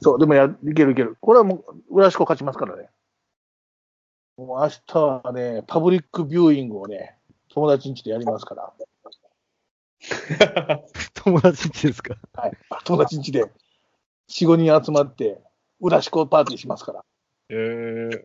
[0.00, 1.16] そう、でもや、いけるいける。
[1.20, 2.90] これはもう、浦島勝ちますからね。
[4.36, 7.18] もう明日はね、パブリックビューイングをね、
[7.48, 8.72] 友達ん家でやりますから。
[11.14, 12.16] 友達んちですか？
[12.34, 12.56] はい。
[12.84, 13.44] 友達ん家で、
[14.28, 15.40] 4、5人集まって、
[15.80, 17.04] 浦島パーティーしますから。
[17.50, 18.18] えー、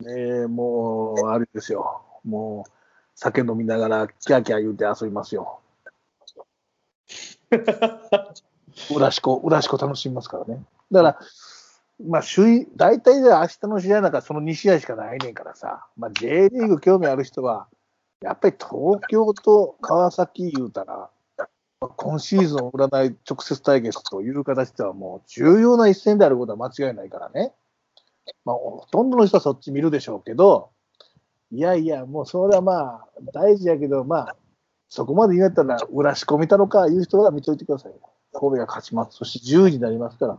[0.00, 2.02] ねえ、もう、あれですよ。
[2.24, 2.70] もう、
[3.14, 5.60] 酒飲みながら、キャーキャー言うて遊びますよ。
[8.94, 10.62] 浦島、浦島楽しみますからね。
[10.90, 11.18] だから、
[12.06, 17.68] まあ、首位、大体で明日の試合なんかその2試合しかないねんからさ、まあ、J リーグ興味ある人は、
[18.20, 21.10] やっぱり東京と川崎言うたら、
[21.96, 27.52] 今シーズン占い直接対決という形ではもう重要な一戦であることは間違いないからね。
[28.44, 30.70] まあ、ほとんどの人はそっち見るでしょうけど、
[31.52, 34.36] いやいや、もうそれはまあ、大事やけど、まあ、
[34.88, 37.98] そこまで言うんやったら、裏仕込みたのか、いう人は見といてくださいよ。
[38.34, 39.16] 神戸が勝ちます。
[39.16, 40.38] そして10位になりますから。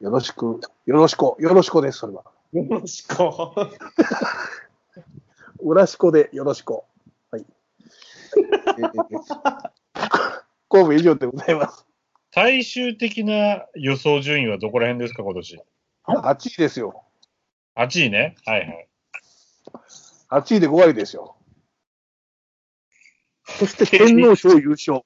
[0.00, 2.24] よろしく、よろしく、よろしくです、それは。
[2.52, 3.16] よろしく。
[5.60, 6.72] 裏しこでよろしく。
[6.72, 6.82] は
[7.38, 7.38] い。
[7.38, 7.44] え
[8.82, 9.70] ー
[10.68, 11.86] 神戸以上でございます。
[12.34, 15.60] 最終的な予想順位はどこら辺ですか、今年
[16.06, 17.04] ？8位ですよ。
[17.76, 18.36] 8位ね。
[18.44, 18.88] はいはい。
[20.30, 21.36] 8位で5割ですよ。
[23.44, 25.02] そして天皇賞優勝。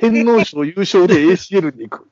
[0.00, 2.08] 天皇賞優勝で ACL に行く。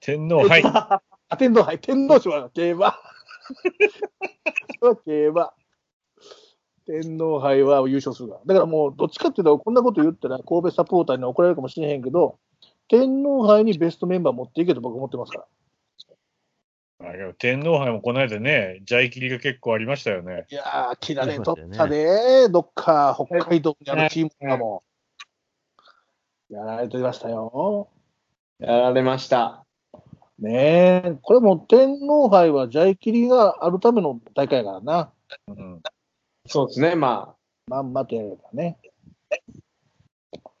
[0.00, 0.62] 天皇、はい。
[0.64, 2.94] あ、天皇杯、天皇賞は競馬。
[4.80, 5.52] それは競馬。
[6.86, 8.40] 天皇杯は優勝するから。
[8.46, 12.38] だからもう、どっちかっていうと、こんなこと言ったら、神戸サポーターに怒られるかもしれへんけど、
[12.88, 15.46] 天皇杯にベストメンバー持っていけと僕思ってますから。
[16.98, 20.46] あでも天皇杯もこの間ね、ジャイ切りが結構ありましたよね。
[20.48, 24.82] いやー、切られとったで、どっか北海道にあるチームとかも。
[26.50, 27.88] やられてましたよ。
[28.58, 29.64] やられました。
[30.38, 35.12] ねえ、これも天皇杯はジャイキリがあるための大会やからな。
[35.48, 35.82] うん。
[36.46, 37.34] そうですね、ま
[37.68, 38.78] まんまとやればね。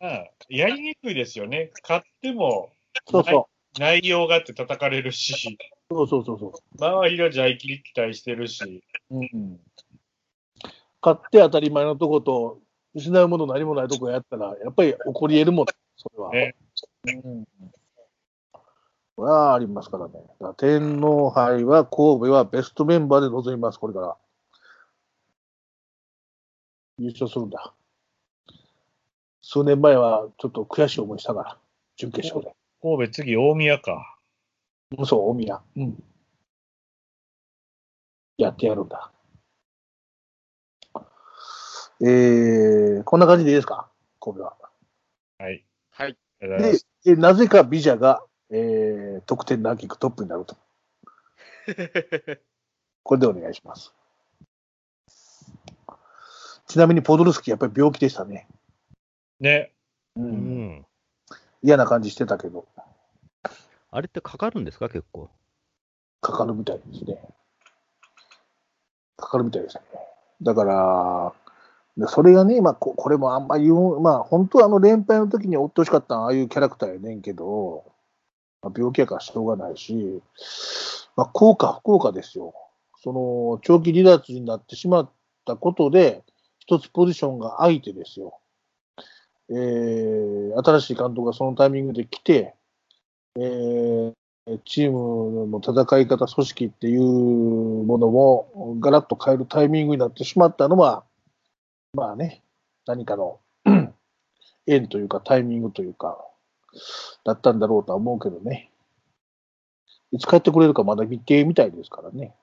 [0.00, 1.70] まあ、やりにくいですよね。
[1.82, 2.70] 勝っても
[3.08, 3.48] そうそ
[3.78, 5.58] 内容があって叩かれるし、
[5.90, 5.94] う。
[5.94, 8.82] そうそうそうそ周りがジャイ切り期待してるし。
[9.10, 9.16] う。
[9.16, 9.60] うん。
[11.02, 12.60] 勝って当たり前のとこと、
[12.94, 15.66] 失うもの何もないとこやったら、やっぱり起こり得るもん、
[16.14, 16.30] それは。
[16.32, 16.54] ね
[17.06, 17.44] うん。
[19.16, 20.14] これはありますからね。
[20.40, 24.16] ら天皇杯は神戸はベストメンバーで臨みます、これから。
[26.98, 27.72] 優勝するんだ。
[29.42, 31.58] 数年前はちょっと悔しい思いしたから、
[31.96, 32.54] 準決勝で。
[32.82, 34.18] 神戸次大宮か。
[34.98, 35.62] うんそう、大宮。
[35.76, 36.02] うん。
[38.38, 39.10] やってやるんだ。
[42.02, 43.88] えー、こんな感じでいいですか？
[44.20, 44.56] 神戸は。
[45.38, 45.64] はい。
[45.96, 46.16] はい。
[47.04, 50.56] でなぜかビジャが、えー、得点ランキングトップになると。
[53.02, 53.94] これでお願いします。
[56.66, 58.46] ちなみにポドルスキーやっぱり病気でしたね。
[59.40, 59.72] ね。
[60.16, 60.20] う。
[60.20, 60.86] うんん。
[61.62, 62.66] 嫌な感じしてたけど、
[63.90, 65.30] あれってかかるんですか、結構。
[66.20, 67.18] かかるみたいですね。
[69.16, 69.82] かかるみたいですね。
[70.42, 71.45] だから、で
[72.08, 77.84] それがね、まあ、ここれもあんまり言う、まあ、本当はあの連敗の時に追ってほしかったああいうキャラクターやねんけど、
[78.62, 80.20] まあ、病気やからしょうがないし、
[81.16, 82.54] まあ、効果、不効果ですよ。
[83.02, 85.10] その、長期離脱になってしまっ
[85.46, 86.22] たことで、
[86.58, 88.38] 一つポジションが空いてですよ。
[89.48, 92.54] えー、新しい監督がそのタイミングで来て、
[93.36, 94.12] えー、
[94.64, 101.04] チームの戦い方、組織っていうものもガラッと変えるタイミングになってしまったのは、
[101.96, 102.42] まあね、
[102.86, 103.40] 何かの
[104.66, 106.18] 縁というかタイミングというか、
[107.24, 108.70] だったんだろうとは思うけどね。
[110.12, 112.34] いつ帰ってくれるかまだ未定みたいですからね。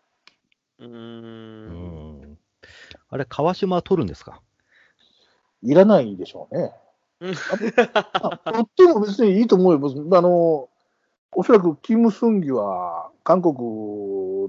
[0.80, 0.88] うー。
[0.88, 2.38] うんん。
[3.10, 4.42] あれ、川島は取るんですか？
[5.62, 6.74] いらないでしょうね。
[7.22, 10.18] あ取っても別にいいと思うよ。
[10.18, 10.68] あの、
[11.32, 13.56] おそらくキム・スンギは、韓国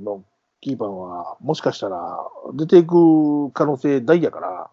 [0.02, 0.24] の
[0.62, 2.18] キーパーは、もしかしたら
[2.54, 4.70] 出ていく可能性大やから、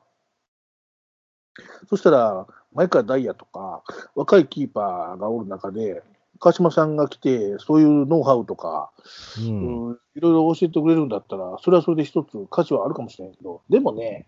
[1.89, 3.83] そしたら、前川ダイヤとか、
[4.15, 6.03] 若いキーパーがおる中で、
[6.39, 8.91] 川島さんが来て、そういうノウハウとか、
[9.39, 9.87] うん。
[9.89, 14.27] うんいろいろ教えてくれるんだったら、それはそれで一つ価値はあるかもしれないけど、でもね、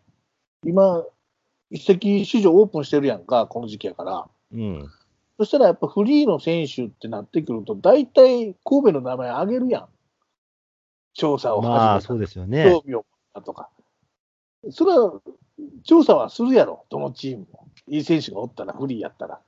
[0.65, 1.03] 今、
[1.69, 4.27] 一石市場オープンしてるやんか、この時期やから。
[4.53, 4.89] うん。
[5.37, 9.87] そしたらやっぱフリーの選手ってなってくると、大体神戸の名前あげるやん。
[11.13, 12.63] 調査を始めたまあ、そうですよね。
[12.63, 13.69] 興味を持ったとか。
[14.69, 15.19] それは、
[15.83, 17.67] 調査はするやろ、どのチームも。
[17.87, 19.39] いい選手がおったら、フリーやったら。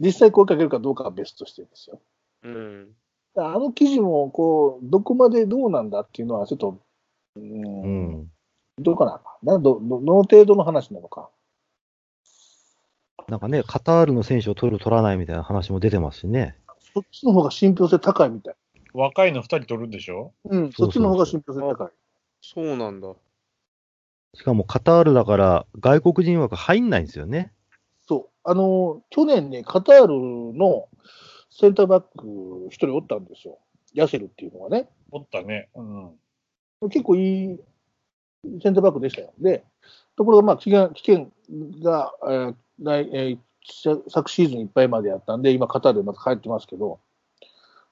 [0.00, 2.00] 実際声かけるかどうかは別としてですよ。
[2.42, 2.88] うん。
[3.36, 6.78] あの記事も、こう、どこまでどうなんだっていうのは、ちょっと、
[7.36, 8.30] う、うんん。
[8.78, 9.20] どうかな。
[9.42, 11.28] などどどの程度の話なのか。
[13.28, 16.56] なんかね、カタールの選手を取る、取らないみたいな話も出てますしね。
[16.94, 18.54] そっちの方が信憑性高いみたい。
[18.92, 20.32] 若いの2人取るんでしょ？
[20.44, 21.88] うん、そっちの方が信憑性高い。
[22.42, 23.08] そうなんだ。
[24.34, 27.52] しかもカタールだから、外国人枠入んないんですよね。
[28.06, 28.28] そう。
[28.44, 30.88] あの、去年ね、カタールの
[31.50, 33.58] センターバック一人おったんですよ。
[33.94, 34.88] ヤセルっていうのがね。
[35.10, 35.68] おったね。
[35.74, 36.88] うん。
[36.88, 37.60] 結構いい
[38.62, 39.32] センターバックでしたよ。
[39.38, 39.64] で、
[40.16, 41.32] ところが、まあ、期限期限
[41.82, 43.38] が、えー来えー
[44.08, 46.98] 昨シーズンいっぱいまでやったんで、今、カタールでまた帰ってますけど、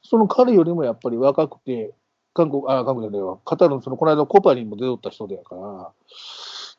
[0.03, 1.95] その彼よりもやっぱり若くて、
[2.41, 5.93] 韓国、あ、韓国じゃないわ、カタールのその、この間コパにも出とった人だから、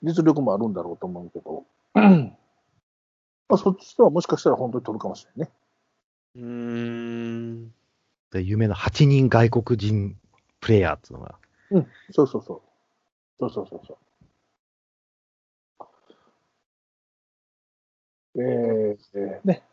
[0.02, 5.54] 実力もあるんだろうと思うけど、まあ、そっちとはもしかしたら本当に取るかもしれないね。
[6.36, 7.74] うーん。
[8.31, 10.18] で夢の8人外国人
[10.62, 11.36] プレイヤーっていうのが。
[12.12, 12.62] そうそうそう。
[13.40, 13.98] そうそうそうそう。
[18.42, 19.63] えー、えーね。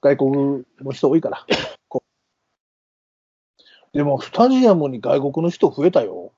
[0.00, 1.46] 外国の人多いから。
[3.94, 6.32] でも、スタジアムに外国の人増えたよ。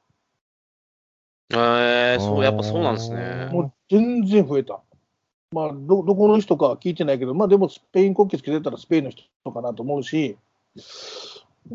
[1.51, 3.49] えー、そう、やっぱそうなんですね。
[3.51, 4.81] もう全然増えた。
[5.53, 10.37] まあ、ど、どこの人かは聞いてないけど、まあでもスペイン国旗つけてたらスペインの人かなと思うし、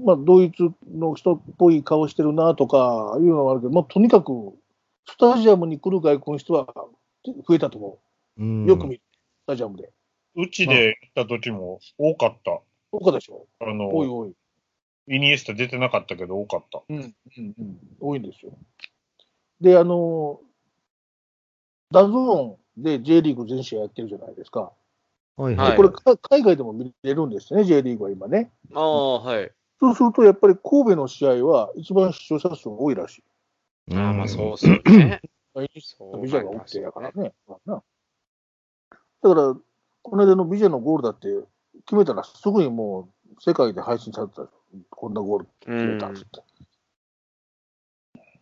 [0.05, 4.53] まあドイツの人っぽい顔してるなとかいうのはあるけど、まあとにかく
[5.07, 6.67] スタジアムに来る外国の人は
[7.25, 7.99] 増えたと思
[8.37, 8.67] うんう。
[8.67, 9.01] よく見る、
[9.45, 9.89] スタジアムで。
[10.35, 12.59] うちで行った時も多かった。
[12.91, 14.33] 多かったでしょあ多いの、多い。
[15.07, 16.81] イニエスタ出てなかったけど多かった。
[16.89, 17.77] うん、うん、うん。
[17.99, 18.53] 多いんですよ。
[19.59, 20.39] で、あの、
[21.91, 24.71] DAZN で J リーグ全試合やってるじゃないですか。
[25.37, 28.51] はいはいこれ、か海外でも見れるんですね、J リーグは今ね。
[28.73, 29.51] ああ、はい。
[29.79, 33.23] そうすると、やっぱり神戸の試合は一番視聴者数多いらしい。
[33.91, 35.21] うんああ、まあそうっすよね。
[35.55, 35.67] ビ
[36.29, 37.33] ジャが多くてやからね。
[37.47, 37.81] だか
[39.23, 39.55] ら、
[40.03, 41.27] この間のビジャのゴールだって、
[41.85, 46.41] 決めたらすぐにもう世界で配信されてたでしょこんなゴール決めたっつって。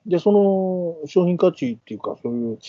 [0.05, 2.59] で、その商品価値っていうか、そういう、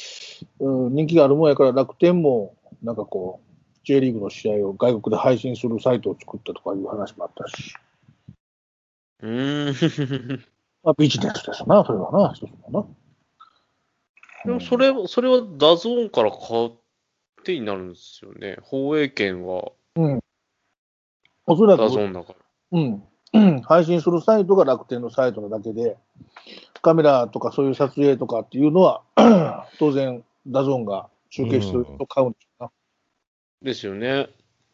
[0.61, 3.51] うん人気があるもんやから楽天も、なんかこう、
[3.85, 7.75] J リーグの試合を外国で配信するサイトを作ったとかいう話もあったし、
[9.23, 10.45] うーん。
[10.83, 12.87] まあビジネスですな、それはな、一つのな。
[14.45, 16.71] でもそれ、それは DAZN から買っ
[17.45, 18.57] てになるんですよね。
[18.63, 20.21] 放映権はうん。
[21.47, 22.39] おそらく DAZN だから。
[22.73, 23.03] うん。
[23.33, 25.97] うん配信するサイトが楽天のサイトなだけで、
[26.83, 29.03] カメラとかそういう撮影とかっていうのは、
[29.79, 32.71] 当然、 DAZN が中継してると買うんですよな。
[33.63, 34.31] ですよね。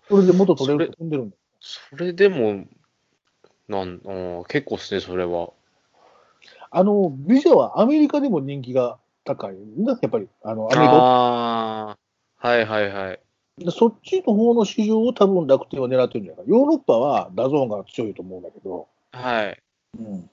[0.09, 1.41] それで元取れるんでるんだよ。
[1.61, 2.65] それでも、
[3.69, 5.51] なん、あー結構っすね、それは。
[6.71, 10.29] あの、ビジャはアメリカでも人気が高いんだ、やっぱり。
[10.43, 10.97] あの、アメリカ。
[10.97, 11.97] あ
[12.39, 13.21] あ、はいはいはい。
[13.59, 16.59] でそっちの方の市場を多分楽天は狙ってるんじゃないかな。
[16.59, 18.87] ヨーロッパは DAZN が強いと思うんだけど。
[19.13, 19.63] はい。
[19.99, 20.31] うん。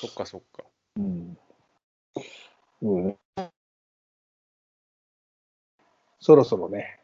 [0.00, 0.64] そっかそっか。
[0.96, 1.38] うん。
[2.82, 3.16] うん、
[6.18, 6.98] そろそろね、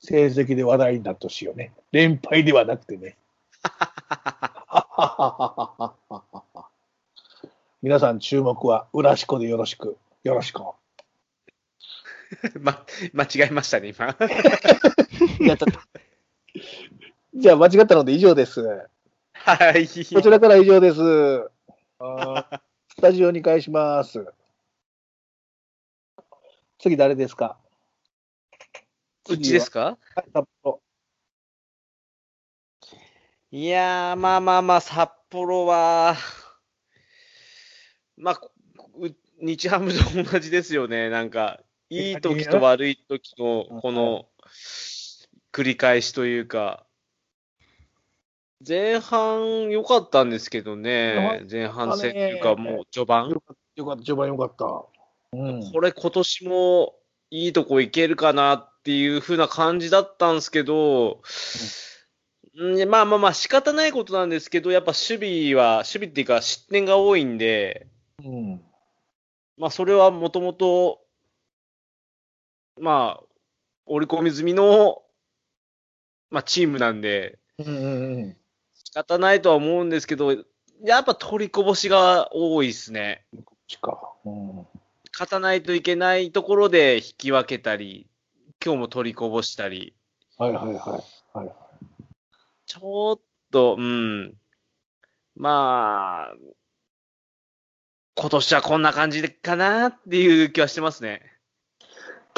[0.00, 1.72] 成績で話題になってほしいよね。
[1.92, 3.16] 連敗ではなくてね。
[7.80, 9.96] 皆さん注目は、浦しこでよろしく。
[10.24, 10.60] よろしく。
[12.60, 14.06] ま、間違えましたね、今。
[15.46, 15.88] やったった。
[17.34, 18.60] じゃあ、間違ったので以上です。
[19.32, 19.86] はい。
[19.86, 20.96] こちらから以上です。
[20.98, 21.50] ス
[23.00, 24.26] タジオに返します。
[26.78, 27.58] 次誰ですか？
[29.28, 29.98] うちですか？
[30.14, 30.80] はい札幌
[33.50, 36.16] いやー、まあまあまあ、札幌は、
[38.16, 38.40] まあ、
[38.96, 41.08] う日ハムと同じですよね。
[41.08, 44.26] なんか、いい時と悪い時の、この、
[45.52, 46.84] 繰り返しというか、
[48.66, 53.30] 前半良かったんですけどね、前半戦っていうか、もう序盤。
[53.30, 54.84] よかった、序盤よかった。
[55.32, 55.72] うん。
[55.72, 56.94] これ今年も
[57.30, 61.22] いいとこいけるかなっていう風な感じだったんですけど、
[62.56, 67.86] うん、まあまあまあ仕方ないことなんですけど、やっぱ守備は、守備っていうか失点が多いんで、
[68.24, 68.62] うん。
[69.56, 71.00] まあそれはもともと、
[72.80, 73.24] まあ、
[73.86, 75.02] 織り込み済みの、
[76.30, 78.36] まあチームなんで、うんうんうん。
[78.74, 80.32] 仕方ないとは思うんですけど、
[80.84, 83.24] やっぱ取りこぼしが多いですね。
[83.44, 84.12] こっちか。
[84.24, 84.66] うん。
[85.12, 88.06] 勝たないといけないところで引き分けたり、
[88.64, 89.94] 今日も取りこぼしたり。
[90.36, 91.38] はいはいはい。
[91.38, 91.52] はい、
[92.66, 93.20] ちょっ
[93.50, 94.34] と、うん。
[95.34, 96.34] まあ、
[98.16, 101.37] 今年はこんな感じでかなっていう気はしてますね。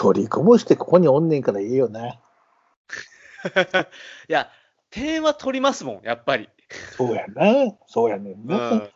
[0.01, 2.09] 取りこぼしてここにおんねんからいいよな。
[2.09, 2.15] い
[4.29, 4.51] や、
[4.89, 6.49] 点は取りますもん、やっぱり。
[6.97, 7.77] そうやな。
[7.87, 8.71] そうやねんうな。
[8.77, 8.91] ん。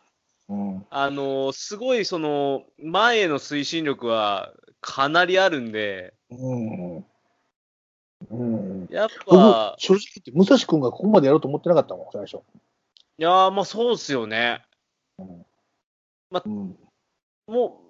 [0.49, 0.85] うん。
[0.89, 7.05] あのすごいその、前への推進力はかなりあるんで、うん。
[8.31, 8.87] うん。
[8.89, 12.37] やっ僕ぱ、正直言って、武蔵君がここまでやろうと思ってなかったもん、最初。
[12.37, 12.39] い
[13.19, 14.65] やー、まあそうっすよね。
[15.19, 15.45] うん。
[16.31, 16.75] も
[17.47, 17.84] う、も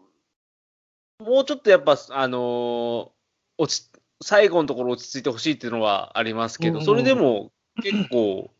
[1.20, 3.10] うちょっとやっぱ、あのー
[3.58, 3.90] 落ち、
[4.22, 8.52] 最後のところ落ち着いてほしいっていうのはありますけど、うんそれでも結構、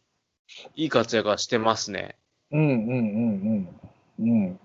[0.76, 2.16] いい活躍はしてますね。
[2.52, 3.70] うんうんうん
[4.20, 4.40] うん。
[4.44, 4.60] うん。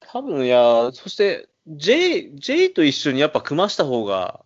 [0.00, 4.44] 多分、いや、そして、J、J と一緒にやっぱ組ました方が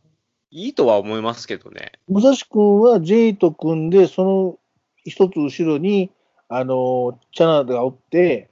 [0.50, 1.92] いいとは思いますけどね。
[2.08, 4.58] 武蔵君は J と組んで、その
[5.04, 6.10] 一つ後ろに、
[6.48, 8.50] あの、チャナがおって、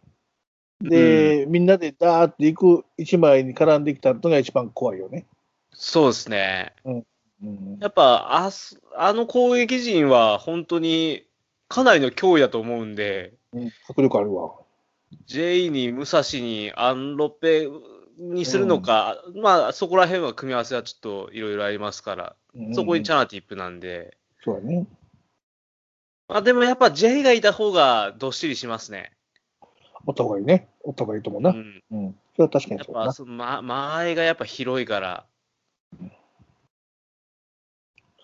[0.81, 5.27] で、みんなでダーっていく一枚に絡んできたのが一番怖いよね。
[5.73, 6.73] そうですね。
[6.85, 7.79] うん。
[7.81, 11.25] やっぱ、あす、あの攻撃陣は本当に
[11.69, 14.53] かなりの脅威だと思うんで、うん迫力あるわ。
[15.27, 17.69] J に武蔵にアンロペ
[18.19, 24.87] にするのか、まあそこら辺は組み合わせはちょっといろいろありますから、うんそこにチャナティップなんで、そうだね。
[26.29, 29.13] まあでもやっぱ J がいた方がどっしりしますね。
[30.07, 30.69] おった方がいいね。
[30.83, 31.51] おった方がいいと思うな。
[31.51, 31.83] うん。
[31.91, 32.17] うん。
[32.37, 33.07] それは確かやっにそうだな。
[33.07, 35.27] ぱその、ま、間合いがやっぱ広いから、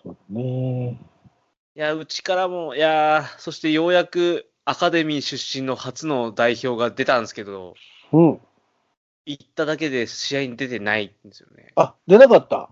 [0.01, 0.91] そうだね。
[0.91, 7.73] いや、うちからも、いやー、そしてようやくアカデミー出身の初の代表が出たんですけど、
[8.11, 8.41] うん。
[9.25, 11.73] 行っただけで試合に出てないんですよね。
[11.75, 12.69] あ、出なかった？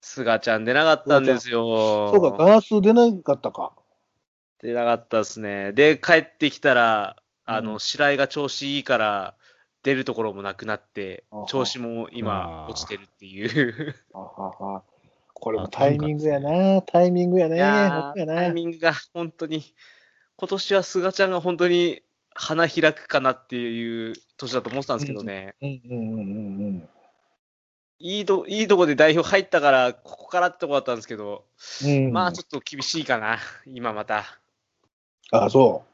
[0.00, 2.10] 菅ちゃん出なかったんですよ。
[2.10, 3.72] そうか、ガラス出なかったか。
[4.60, 5.72] 出なかったですね。
[5.72, 9.34] で、帰ってきたら、あの、うん白井が調子いいから、
[9.82, 13.94] 出るところもなくなって調子も今落ちてるっていう。
[15.34, 16.82] これも タイミングやな。
[16.82, 17.56] タイミングやね。
[17.56, 19.64] いやタイミングが本当に、
[20.36, 22.02] 今年は菅ちゃんが本当に
[22.34, 25.56] 花開くかなっていう年だと思ってたんですけどね。
[27.98, 31.44] いいと、いいとこで代表入ったから、ここからってとこだったんですけど、
[31.84, 32.06] うん。
[32.06, 34.24] うんまあちょっと厳しいかな、今また。
[35.32, 35.84] あ、そ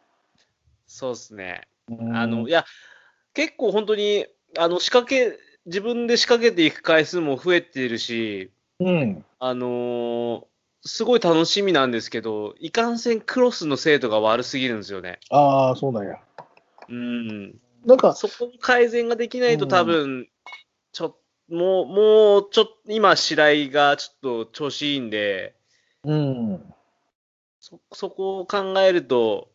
[0.89, 1.69] そうですね。
[2.13, 2.65] あの、いや、
[3.35, 4.27] 結構本当に、
[4.59, 9.25] あの、仕掛け、自分で仕掛けていく回数も増えているし、うん。
[9.39, 10.45] あのー
[10.85, 15.19] すごい楽しみなんですけど、いかんせんクロスの精度が悪すぎるんですよね。
[15.29, 16.15] ああ、そうなんや。
[16.89, 17.61] うん。
[17.85, 20.29] なんか、そこの改善ができないと多分、
[20.93, 21.19] ちょ、
[21.51, 25.57] もう、もう、ちょっと、今、白井がちょっと調子いいんで、
[26.05, 26.75] うん。
[27.61, 29.51] そ、そこを考えると、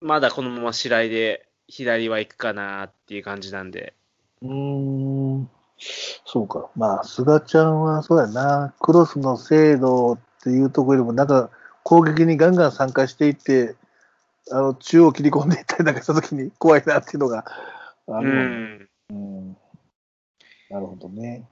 [0.00, 3.94] まだこのまま白井で左は行くかなっていう感じなんで。
[4.42, 5.50] うーん。
[6.24, 6.70] そうか。
[6.76, 8.74] まあ、菅ちゃんはそうやな。
[8.80, 11.50] クロスの精度っていうところよりも、なんか、
[11.82, 13.76] 攻撃にガンガン参加していって、
[14.50, 17.44] あの、中央切り込んでいったりなんかしたときに 怖いなっていうのが
[18.08, 18.88] あうるもんん。
[19.10, 19.56] うん
[20.70, 21.48] なるほどね。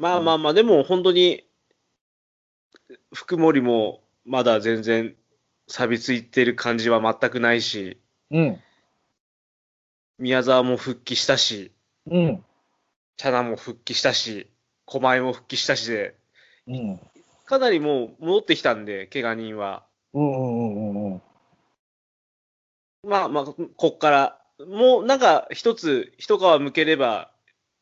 [0.00, 1.44] まあまあまあ、でも本当に、
[3.14, 5.14] 福森もまだ全然
[5.68, 8.60] 錆びついてる感じは全くないし、うん。
[10.18, 11.72] 宮沢も復帰したし、
[12.10, 12.44] うん。
[13.16, 14.50] チャナも復帰したし、
[14.86, 16.16] 狛江も復帰したしで、
[16.66, 17.00] うん。
[17.44, 19.84] かなりもう戻ってきたんで、怪我人は。
[20.14, 21.22] うんうんうんうん。
[23.04, 27.30] まあまあ、こっから、もうなんか一つ、一皮むければ、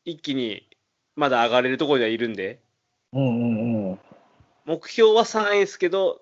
[0.03, 0.69] 一気に
[1.15, 2.61] まだ上がれるところではいるんで、
[3.13, 3.99] うんうんうん。
[4.65, 6.21] 目標は3位ですけど、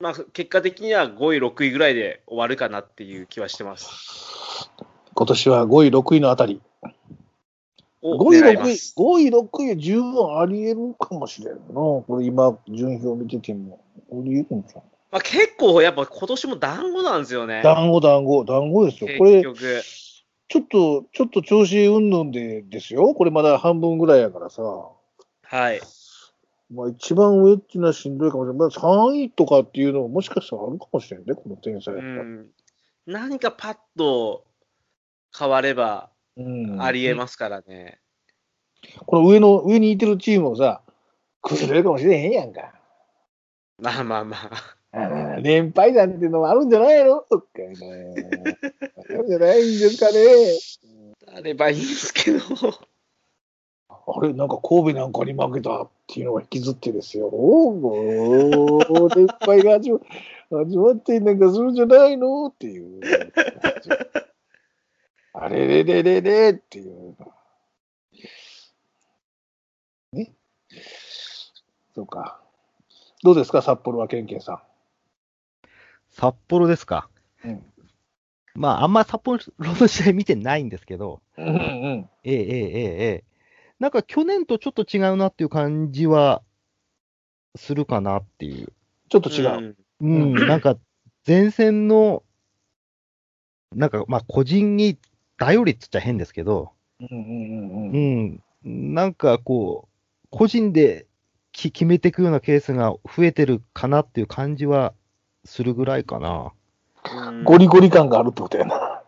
[0.00, 4.70] まあ結果的には5位、6位ぐらいで終わるかなっていう気はしてます。
[5.14, 6.62] 今年は5位、6位のあたり。
[8.00, 8.94] を5位、6位、狙います。
[8.96, 11.60] 5位、6位は十分あり得るかもしれんな。
[11.74, 13.84] これ今、順位表見てても。
[14.10, 14.82] あり得るんじゃん。
[15.12, 17.60] まあ、結構やっぱ今年も団子なんですよね。
[17.62, 19.18] 団子、団子、団子ですよ。
[19.18, 19.42] これ。
[19.42, 23.12] ちょっと、ちょっと調子うんぬんでですよ。
[23.14, 24.62] これまだ半分ぐらいやからさ。
[24.62, 25.80] はい。
[26.70, 28.58] まあ一番上っていうのはしんどいかもしれない。
[28.58, 32.22] まあ3位とかっていうのももしかしたらあるかもしれんね、この点差うやったら。
[32.22, 32.46] ん。
[33.06, 34.44] 何かパッと
[35.36, 37.98] 変わればうんありえますからね。
[39.06, 40.82] この上の、上にいてるチームもさ、
[41.42, 42.72] 崩れるかもしれへんやんか。
[43.78, 44.76] まあまあまあ。
[44.92, 47.20] あー連敗なんていうのもあるんじゃないの？
[47.20, 47.76] とかね。
[48.98, 51.36] あるんじゃないんですかね。
[51.36, 52.40] あればいいんですけど。
[54.16, 57.28] あれ、なんか神戸なんかに負けたっていうのが引きずってですよ。
[57.32, 63.00] おお、でいっぱいが始まってなんかするんじゃないのっていう。
[65.32, 67.16] あれれれれれっていう。
[70.12, 70.32] ね。
[71.94, 72.40] そうか。
[73.22, 74.62] どうですか、札幌はケンケンさん。
[76.10, 77.08] 札幌ですか。
[77.44, 77.64] うん、
[78.54, 83.29] まあ、あんま札幌の試合見てないんですけど、うんうん、ええええええ
[83.80, 86.42] なんか去年とちょっと違うなっていう感じは
[87.56, 88.72] するかなっていう。
[89.08, 89.76] ちょっと違う。
[90.00, 90.76] うん、 なんか
[91.26, 92.22] 前線の、
[93.74, 94.98] なんかまあ個人に
[95.38, 98.80] 頼りっつっちゃ変ですけど、うんうんうんううん。
[98.90, 101.06] ん、なんかこう、個人で
[101.52, 104.92] き決めていくようなケースが増えてるかなっていう感じは
[105.44, 106.52] するぐらいかな。
[107.26, 109.02] うんゴリゴリ感があるってことやな。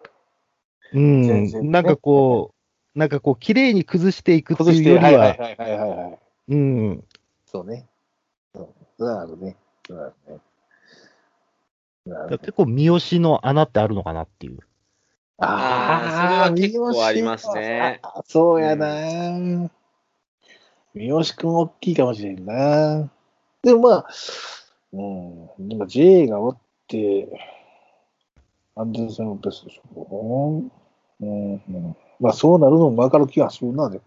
[0.95, 2.62] うん、ねなんかこう、
[2.95, 6.19] なんかこう、綺麗に崩していくって崩して、いうよりは、はいはいはいはいはいはい。
[6.49, 7.05] うん、
[7.47, 7.87] そうね。
[8.55, 8.69] そう。
[8.99, 9.57] それはあるね。
[9.87, 10.41] それはあるね。
[12.05, 14.59] なるほど結構三好の穴ってあるのかなっていう。
[15.39, 19.71] あーそれは結構ありますねそうやな。
[20.95, 23.11] 三好くん大きいかもしれんな。
[23.63, 24.09] でもまあ、
[24.93, 25.03] う
[25.63, 25.69] ん。
[25.69, 27.29] でも J がおって、
[28.77, 30.63] アンデルセン・ロペスでしょ。
[31.21, 31.53] うん。
[31.55, 34.01] うん、まあそうなるのも分かる気がするな、で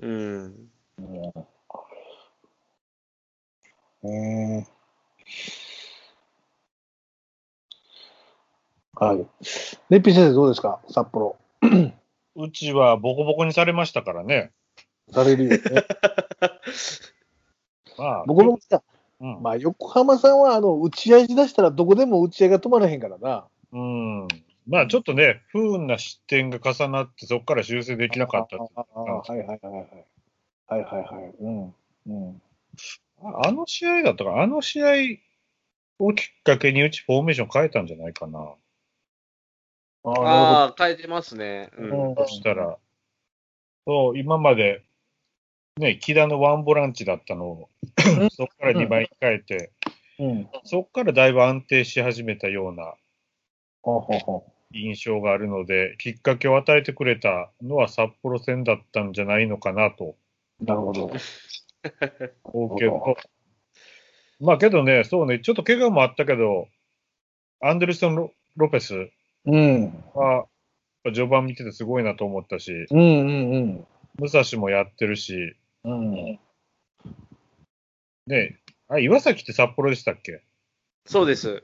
[0.00, 0.68] うん。
[0.98, 1.46] も。
[4.02, 4.10] うん。
[4.10, 4.78] えー
[9.00, 9.18] はい。
[9.90, 10.80] ネッピー先生どうですか？
[10.90, 11.36] 札幌。
[12.34, 14.50] うちはボコボコにされましたからね。
[15.12, 15.60] されるよね。
[17.96, 18.82] まあ、僕もさ、
[19.20, 19.40] うん。
[19.42, 23.46] まあ、横浜さんは、あの、打ち合いしだしたらどこでも打ち合いが止まらへんからな。
[23.72, 24.28] うん。
[24.68, 30.06] まあ、ちょっとね、不運な失点が重なって、そこから修正できなかったってああはいはいはいはい。
[30.66, 31.34] はいはいはい。
[31.40, 31.74] うん。
[32.06, 32.42] うん。
[33.22, 34.88] ああの試合だったか、あの試合
[35.98, 38.40] をきっかけにうちフォーメーション変えたんじゃないかな。
[40.04, 41.70] ああ、変えてますね。
[41.78, 41.86] う。
[41.86, 42.14] ん。
[42.14, 42.76] そしたら、
[43.86, 44.84] そう、今まで、
[45.78, 47.70] ね、木田のワンボランチだったのを、
[48.36, 49.72] そこから2倍に変えて、
[50.18, 50.48] うん。
[50.64, 52.94] そこからだいぶ安定し始めたような
[53.82, 60.16] ほうほうほ印象があるので、きっかけを与えてくれたのは札幌戦だったんじゃないのかなと
[60.60, 60.64] う。
[60.64, 61.12] なるほど。
[62.44, 63.16] 思うけど、
[64.40, 66.68] まあけどね、そうね、ちょっと怪我もあったけど、
[67.60, 69.10] アンデルソンロ・ロペス
[69.46, 70.04] うん。
[70.14, 70.46] は、
[71.04, 73.86] 序盤見ててすごいなと思ったし、うんうんうん。
[74.16, 76.38] 武蔵もやってるし、うん。
[78.26, 80.42] ね、あ、岩崎って札幌でしたっけ？
[81.06, 81.62] そうです。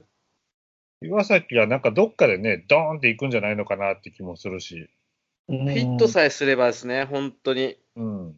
[1.02, 4.88] 岩崎はなんかどっかでね、ドーンって行くんじゃないのかなって気もするし、
[5.46, 7.76] フフィットさえすればですね、本当に。
[7.96, 8.36] うん。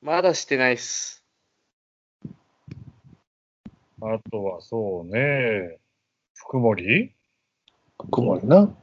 [0.00, 1.24] まだしてないっす。
[4.00, 5.78] あとはそうね、
[6.34, 7.12] 福森？
[8.10, 8.74] 雲にな。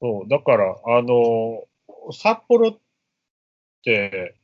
[0.00, 1.64] そう、だから、あの、
[2.12, 2.78] 札幌っ
[3.84, 4.34] て、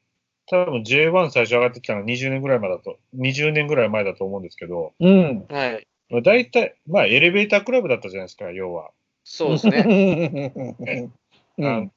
[0.51, 5.47] 多分 J1 最初上がってきたのは20年ぐらい前だと、20年ぐらい前だと思うんですけど、うん。
[5.51, 5.87] はい。
[6.11, 8.91] まあ大体、まあエレベータークラブだったじゃないですか、要は。
[9.25, 10.53] そうですね。
[10.79, 11.11] ね。
[11.59, 11.93] うあん。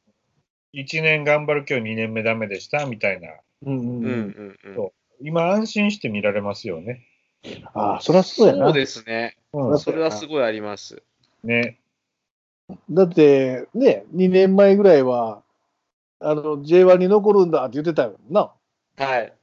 [0.74, 3.30] 1年頑張るけど2年目ダメでした、みたいな。
[3.66, 4.92] うんうんうんうんうん。
[5.22, 7.06] 今安心して見られますよね。
[7.74, 8.66] ああ、そりゃそうやな。
[8.66, 9.38] そうですね。
[9.54, 11.02] うんそれはすごいあります。
[11.44, 11.78] ね。
[12.90, 15.44] だって、ね、2年前ぐらいは、
[16.22, 18.52] あの、J1 に残るんだって言ってたよな。
[18.98, 19.34] はい。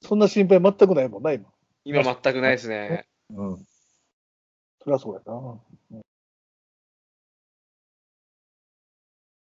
[0.00, 1.46] そんな心配全くないもんな、今。
[1.84, 3.06] 今全くないですね。
[3.30, 3.56] うん。
[3.56, 6.02] そりゃそうやな。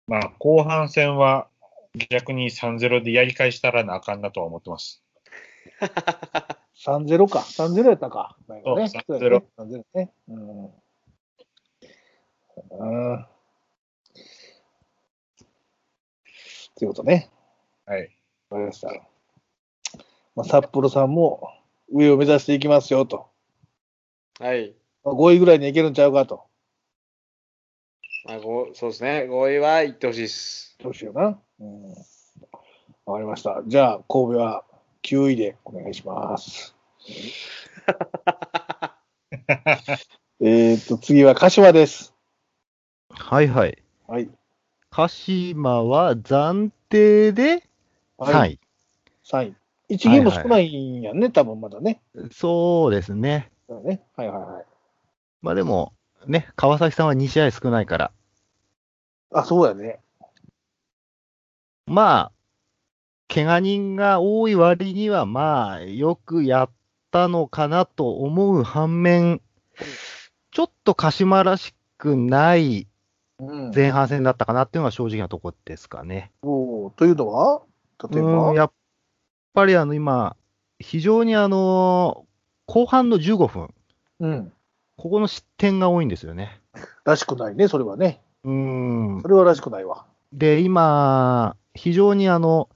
[0.08, 1.48] まあ、後半戦は
[2.10, 5.02] 逆に3-0でやり返したらなあかんなとは思ってます。
[6.74, 7.40] 3-0か。
[7.40, 8.36] 3-0やったか。
[8.48, 10.10] ねそうそうやね3-0ね。
[10.28, 10.70] うん。
[12.54, 13.28] そうだな
[16.78, 17.28] ということね。
[17.86, 18.02] はい。
[18.50, 18.88] わかりました。
[20.36, 21.50] まあ、札幌さんも
[21.92, 23.26] 上を目指していきますよと。
[24.38, 24.76] はい。
[25.02, 26.44] まあ5位ぐらいにいけるんちゃうかと。
[28.24, 29.26] まあ、ごそうですね。
[29.28, 30.76] 5位は行ってほしいです。
[30.80, 31.36] どうしような。
[31.60, 31.90] うん。
[33.06, 33.60] わかりました。
[33.66, 34.62] じゃあ、神戸は
[35.02, 36.76] 9位でお願いします。
[40.40, 42.14] えっと、次は柏です。
[43.08, 43.82] はいはい。
[44.06, 44.30] はい。
[44.98, 47.62] 鹿島は暫定で
[48.18, 48.34] 3位。
[48.34, 48.58] はい。
[49.24, 49.54] 3
[49.88, 49.94] 位。
[49.94, 52.02] 1ゲーム少ないんやね、多分まだね。
[52.32, 53.48] そうですね。
[53.68, 54.02] そうだね。
[54.16, 54.64] はいはいはい。
[55.40, 55.92] まあでも、
[56.26, 58.10] ね、川崎さんは2試合少ないから。
[59.32, 60.00] あ、そうやね。
[61.86, 62.32] まあ、
[63.32, 66.70] 怪我人が多い割には、まあ、よくやっ
[67.12, 69.42] たのかなと思う反面、
[70.50, 72.87] ちょっと鹿島らしくないうん。
[73.74, 76.32] 前半戦だったかなっていうのが正直なところですかね。
[76.42, 77.62] おというのは？
[78.10, 78.50] 例えば？
[78.50, 78.72] うん、やっ
[79.54, 80.36] ぱりあの今、
[80.78, 82.26] 非常にあの、
[82.66, 83.74] 後半の15分、
[84.20, 84.52] うん。
[84.96, 86.60] ここの失点が多いんですよね。
[87.04, 88.20] らしくないね、それはね。
[88.44, 89.28] うんそ。
[89.28, 90.06] れはらしくないわ。
[90.32, 92.68] で、今、非常にあの、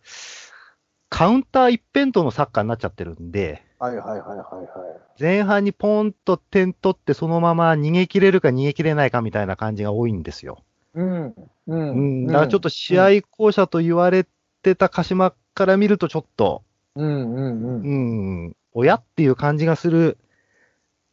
[1.09, 5.21] カウンター一辺倒のサッカーになっちゃってるんで、はいはいはいはいはい。
[5.21, 10.59] 前半にポンと点取って、そのまま逃げ切れるか逃げ切れないかみたいな感じが多いんですよ。
[10.95, 11.27] うん。
[11.27, 11.35] う。
[11.66, 14.25] うんん、だからちょっと試合巧者と言われ
[14.62, 16.62] てた鹿島から見ると、ちょっと、
[16.95, 18.45] うんうんうん。
[18.45, 20.16] うん、親っていう感じがする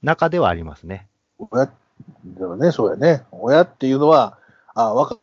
[0.04, 1.08] 中ではありますね。
[1.40, 1.66] 親、
[2.24, 3.24] でもね、そうやね。
[3.32, 4.38] 親っていうのは、
[4.76, 5.18] あ、わか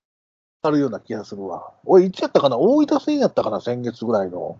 [0.72, 1.74] るような気がするわ。
[1.84, 2.58] おい、いつやったかな？
[2.58, 3.60] 大分戦やったかな？
[3.60, 4.58] 先月ぐらいの。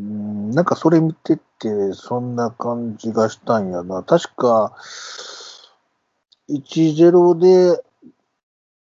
[0.00, 4.02] うん、なんかそれ見てて、そんな感じがしたんやな。
[4.02, 4.74] 確か、
[6.48, 7.84] 1-0で、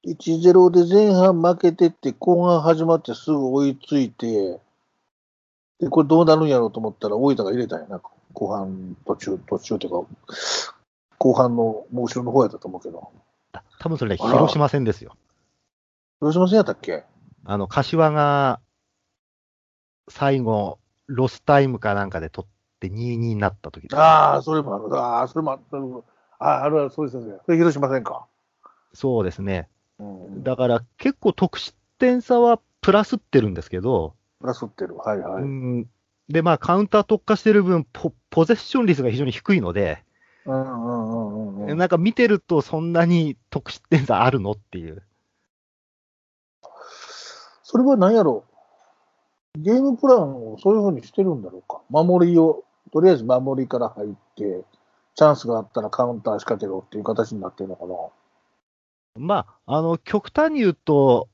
[0.06, 4.60] 1-0で前半負けてって、後半始まってすぐ追いついて、
[5.80, 8.00] で、これどうなるんやろうと思ったら、大分が入れたんやな。
[8.34, 10.08] 後半途中、途中っていうか、
[11.18, 13.12] 後半のもう後ろの方やったと思うけど。
[13.80, 15.16] 多分それあら広島戦ですよ。
[16.20, 17.04] 広島戦やったっけ？
[17.46, 18.60] あの、柏が
[20.10, 20.78] 最後、
[21.08, 24.96] ロスタイムかなんかで取って2-2になった時ああ、それもある。
[24.96, 25.78] ああ、それもあった。
[26.40, 27.42] ああ、あるある、そうですそうです。
[27.46, 28.28] それ広島戦か。
[28.94, 29.70] そうですね。
[30.00, 30.44] うん。
[30.44, 34.96] だから結構得失点差はプラスってるんですけど、プラスってる。
[34.96, 35.44] はいはい。
[35.44, 35.90] うん、
[36.30, 40.04] で、まあカウンター特化してる分ポ、ポゼッション率が非常に低いので、
[40.46, 41.78] うんうんうんうんうん。
[41.78, 45.04] なんか見てるとそんなに得失点差あるのっていう。
[47.64, 48.57] それは何やろう。
[49.58, 51.82] ゲームプランをそういうふうにしてるんだろうか。
[51.90, 54.64] 守りを、とりあえず守りから入って、
[55.16, 57.96] チャンスがあったらカウンター仕掛けろっていう形になってるのかな。
[59.16, 61.28] まあ、あの、極端に言うと、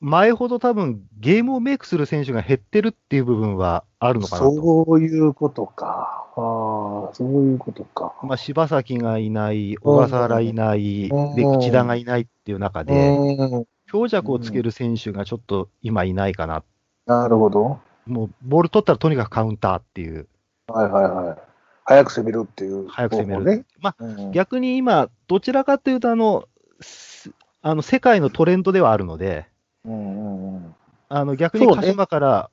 [0.00, 4.54] 前ほど多分ゲームをメイクする選手が減ってるっていう部分はあるのかなと。
[4.54, 6.26] そういうことか。
[6.36, 8.14] ああ、そういうことか。
[8.22, 13.66] まあ、柴崎がいない、小笠原いない、うんで、内田がいないっていう中で、うん。
[13.90, 16.62] 強弱をつける選手がちょっと今いないかな。
[17.08, 17.80] なるほど。
[18.06, 20.28] もう、ボール取ったらとにかくカウンターっていう、
[20.68, 21.38] はいはいはい。
[21.84, 23.44] 早く攻めるっていう、早く攻める。
[23.44, 23.64] ね。
[23.80, 26.44] まあ、うん逆に今、どちらかというと、あの、
[26.80, 29.46] すあの、世界のトレンドではあるので、
[29.84, 30.74] うんうんうん。
[31.08, 32.50] あの、逆に鹿島から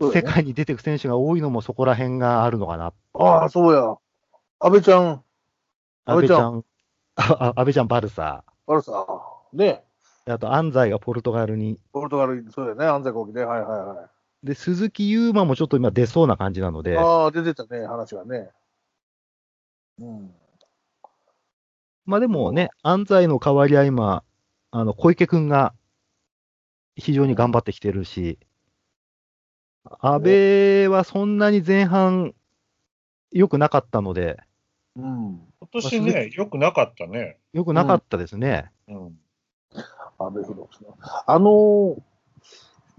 [0.00, 2.92] 世界に出てく選手が多いのもそこら辺があるのかな。
[3.14, 3.96] ああ、そうや。
[4.60, 5.22] 安倍ちゃん、
[6.04, 6.64] 安倍ちゃ安ん、
[7.16, 9.06] 安倍ちゃんバルサあるさ、
[9.52, 9.80] ね、ー、
[10.28, 14.10] あと安西がポルトガルに、ポルトガル、そうだよね、安西国ね、はいはいは
[14.42, 14.46] い。
[14.46, 18.50] で、鈴木優馬もちょっと今出そうな感じなので、ああ、出てたね、話がね。
[20.00, 20.34] うん。
[22.06, 24.24] まあでもね、安西の代わりは今、
[24.72, 25.74] あの、小池くんが
[26.96, 28.38] 非常に頑張ってきてるし、
[30.00, 32.34] 安倍はそんなに前半
[33.30, 34.40] 良くなかったので、
[34.96, 35.40] うん。
[35.60, 37.38] 今年ね、良くなかったね。
[37.52, 38.70] 良くなかったですね。
[38.88, 39.18] うん。
[40.18, 41.22] 安倍不動産。
[41.26, 42.02] あのー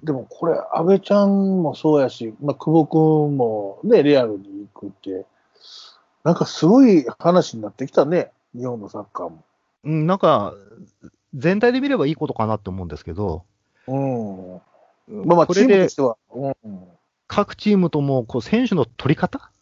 [0.03, 2.85] でもこれ、安倍ちゃんもそうやし、まあ、久保
[3.27, 5.25] 君もね、レアルに行くって、
[6.23, 9.43] なんかすごい話になってきたね、日本のサッカーも。
[9.85, 10.53] うん、なんか、
[11.33, 13.43] 全体で見ればいいことかなって思うんですけど、
[13.87, 14.61] うん。
[15.25, 16.17] まあまあ、チームとしては。
[16.33, 16.55] うん。
[17.27, 19.56] 各チームともこう選手の取り方うん、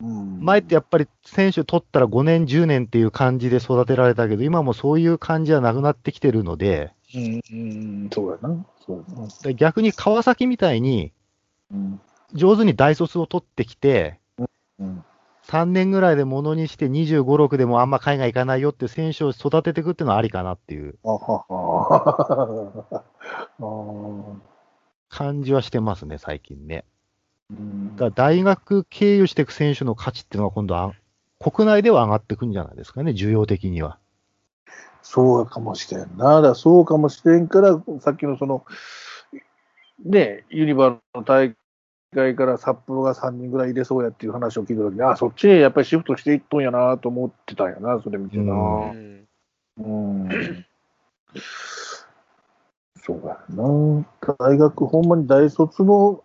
[0.00, 8.66] 前ってやっぱり選手取ったら5年、10年っていう感じで育てられたけど、今もそういう感じはなくなってきてるので、うん、うん、そうやな。
[8.86, 9.28] そうやな。
[9.42, 11.12] で逆に川崎みたいに
[11.70, 12.00] うん。
[12.34, 14.18] 上手に大卒を取ってきて、
[14.78, 15.04] うん。
[15.46, 20.98] 3年ぐらいでものにして25、6でもあんま海外行かないよっていう選手を育てていくっていうのはありかなっていう
[25.08, 26.84] 感じはしてますね、最近ね。
[27.50, 30.92] うんだ大学経由していく選手の価値っていうのは今度は
[31.38, 33.98] 国内では上がっていくんじゃないですかね、需要的には。
[35.02, 36.40] そうかもしれんな。
[36.40, 38.64] だそうかもしれんから、さっきのその、
[40.04, 41.54] ね、ユニバの大
[42.14, 48.52] 会から札幌が3人ぐらい入れそうやっていう話を聞いたときに、あ、そっちへやっぱりシフトしていっとんやなと思ってたんやな、それ見てな。
[48.52, 49.24] うん
[49.78, 50.28] うん。
[52.96, 54.04] そうやな。
[54.38, 56.24] 大学、ほんまに大卒の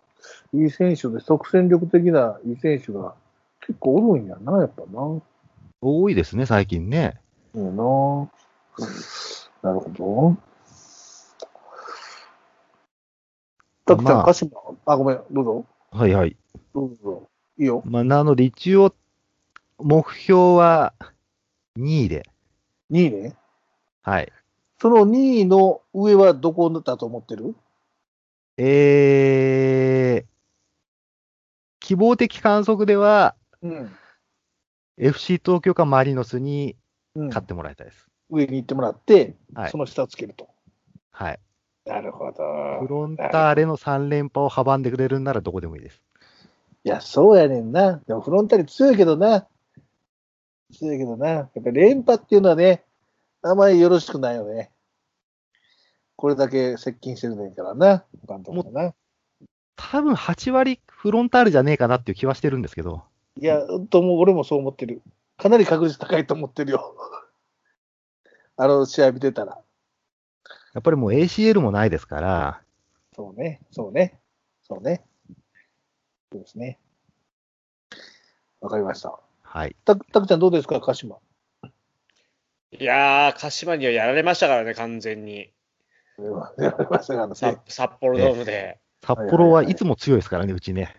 [0.54, 3.14] いい選手で、即戦力的ないい選手が
[3.60, 5.20] 結構おるんやな、やっぱな。
[5.80, 7.20] 多いですね、最近ね。
[7.54, 7.72] いいな
[9.62, 10.36] なるほど。
[13.84, 14.50] たくちゃん、まあ鹿島、
[14.86, 15.66] あ、ごめん、どうぞ。
[15.90, 16.36] はいはい。
[16.74, 17.28] どうぞどうぞ。
[17.58, 17.82] いいよ。
[17.84, 18.94] まあ、なので一応、
[19.78, 20.94] 目標は
[21.78, 22.28] 2位で。
[22.90, 23.36] 2位ね。
[24.02, 24.32] はい。
[24.80, 27.54] その2位の上はどこだと思ってる？
[28.56, 30.33] えー、
[31.84, 33.92] 希望的観測では、うん。
[34.96, 36.76] FC 東京かマリノスに
[37.14, 38.08] うん、勝ってもらいたいです。
[38.30, 40.48] 上に行ってもらって、はいその下をつけると。
[41.10, 41.38] はい。
[41.84, 42.80] なるほど。
[42.80, 46.00] フロンターレの3連覇を阻んでくれるんならどこでもいいです。
[46.84, 48.00] いや、そうやねんな。
[48.08, 49.46] でもフロンターレ強いけどな。
[50.72, 51.28] 強いけどな。
[51.28, 52.82] やっぱり連覇っていうのはね、
[53.42, 54.70] あまりよろしくないよね。
[56.16, 58.04] これだけ接近してるねんからな。
[58.26, 58.94] 監督もな。
[59.76, 63.04] 多分8割フロンターレじゃねえかなっていう気はしてるんですけど、
[63.40, 63.60] いや、
[63.90, 65.02] とも俺もそう思ってる。
[65.36, 66.94] かなり確率高いと思ってるよ。
[68.56, 69.60] あの試合見てたら。
[70.72, 72.62] やっぱりもう ACL もないですから、
[73.14, 74.20] そうね、そうね、
[74.62, 75.04] そうね。
[76.32, 76.78] そうですね。
[78.60, 79.18] わかりました。
[79.42, 79.76] はい。
[79.84, 81.18] たたくちゃんどうですか、鹿島？
[82.72, 85.52] いやー、鹿島にはやられましたからね、完全に。
[86.58, 88.80] やられましたからねさ札幌ドームで。
[89.06, 90.96] 札幌はいつも強いですからね、うちね。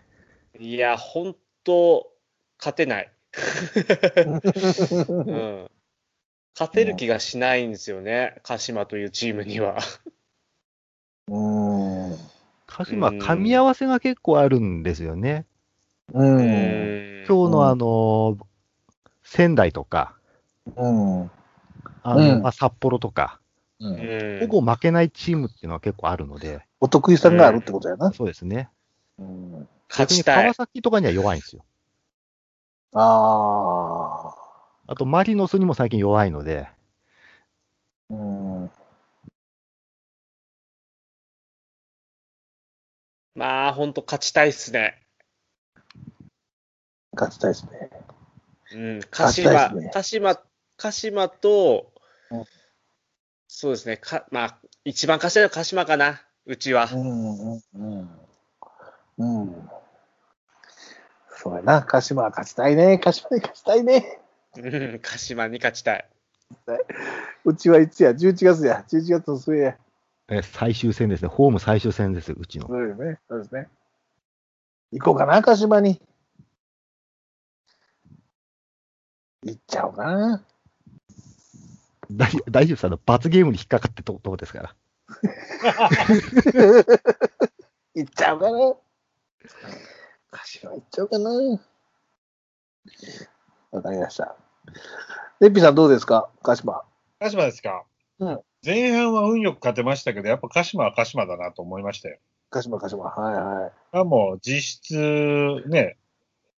[0.58, 2.12] いや、ほんと、
[2.58, 3.12] 勝てない。
[5.08, 5.70] うん。
[6.54, 9.78] 勝てる気がしないんですよね、鹿島というチームには。
[11.28, 12.18] うーん。
[12.66, 15.44] 鹿島、うん噛み合わせが結構あるんですよね。
[16.14, 16.22] う。
[16.22, 17.24] うんん。
[17.26, 18.38] 今日のあの、
[19.22, 20.14] 仙台とか、
[20.76, 21.30] うん。
[22.02, 23.40] あのうんまあ、札幌とか、
[23.80, 23.88] う。
[23.88, 28.12] うんんほぼ負けないチームっていうのは結構あるので、お得意さんがあるってことやな。
[28.12, 28.68] そうですね。
[29.18, 29.68] うん。
[29.88, 30.54] 勝ちたい川。
[30.54, 31.64] 崎とかには弱いんですよ。
[32.92, 34.34] あ
[34.88, 34.92] あ。
[34.92, 36.68] あと、マリノスにも最近弱いので、
[38.08, 38.70] うん。
[43.34, 45.02] まあ、ほんと勝ちたいっすね。
[47.14, 47.90] 勝ちたいですね。
[48.72, 49.00] うん。
[49.10, 50.40] 鹿島、ね鹿島、
[50.76, 51.92] 鹿島と
[52.30, 52.44] うん、
[53.48, 53.96] そうですね。
[53.96, 56.96] か、まあ、一番勝ちたいのは鹿島かな、うちはう。
[56.96, 57.00] ん。
[57.00, 57.62] うん。
[57.74, 58.08] うん。
[59.18, 59.70] うん。
[61.30, 61.82] そうやな。
[61.82, 62.98] 鹿島は勝ちたいね。
[62.98, 64.20] 鹿島に勝ちたいね。
[64.56, 66.08] うん、鹿島に勝ちたい。
[67.44, 68.84] うちはいつや ?11 月や。
[68.88, 69.76] 11月の末や。
[70.28, 71.28] え最終戦ですね。
[71.28, 72.68] ホーム最終戦ですよ、うちの。
[72.68, 73.18] そうですね。
[73.28, 73.68] そうですね。
[74.92, 76.00] 行こうかな、鹿島に。
[79.42, 80.44] 行っちゃおうかな。
[82.10, 82.84] 大大丈夫です。
[82.86, 84.74] あの、罰ゲームに引っかかってととこですから。
[87.94, 88.74] 行っちゃおうかな。
[90.30, 91.30] 鹿島行っちゃおうかな。
[93.72, 94.36] わかりました。
[95.40, 96.28] レッピーさんどうですか？
[96.42, 96.82] 鹿島。
[97.20, 97.84] 鹿島ですか、
[98.18, 102.18] うん前半は運よく勝てましたけど、やっぱ鹿島は鹿島だなと思いましたよ。
[102.50, 103.04] 鹿島、鹿島。
[103.04, 103.72] はいはい。
[103.92, 104.96] あもう実質
[105.68, 105.96] ね、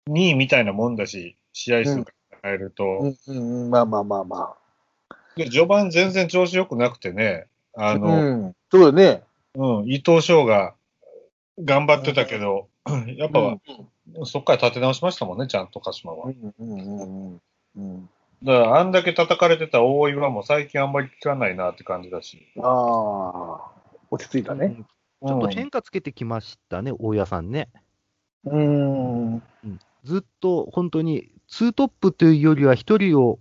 [0.08, 2.12] 2位みたいなもんだし、試合数考
[2.44, 4.56] えると、うんうんうん、まあまあまあま
[5.36, 7.98] で序盤全然調子良くなくてね、ああ。
[7.98, 8.56] の、うん。
[8.72, 9.24] そうだね。
[9.56, 10.76] うん、伊藤翔が
[11.60, 12.68] 頑張ってたけど、
[13.18, 13.58] やっぱ、
[14.26, 16.26] そっから立て直しましたもんね、ちゃんと鹿島は。
[16.28, 17.42] うんうんうんうん
[17.78, 18.10] うん。
[18.44, 22.48] だから、あんだけ叩かれてた大岩も最近あんまり聞かないなって感じだし。
[22.58, 23.72] ああ、
[24.12, 24.76] 落ち着いたね。
[25.26, 27.70] ちょっと変化つけてきましたね、大家さんね。
[28.46, 29.42] うん。
[30.04, 33.40] ずっと本当に、ツートップというよりは、一人を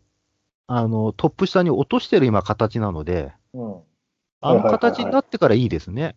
[0.68, 3.82] あのトップ下に落としてる今、形なので、うん。
[4.40, 6.14] あの形になってからいいですね。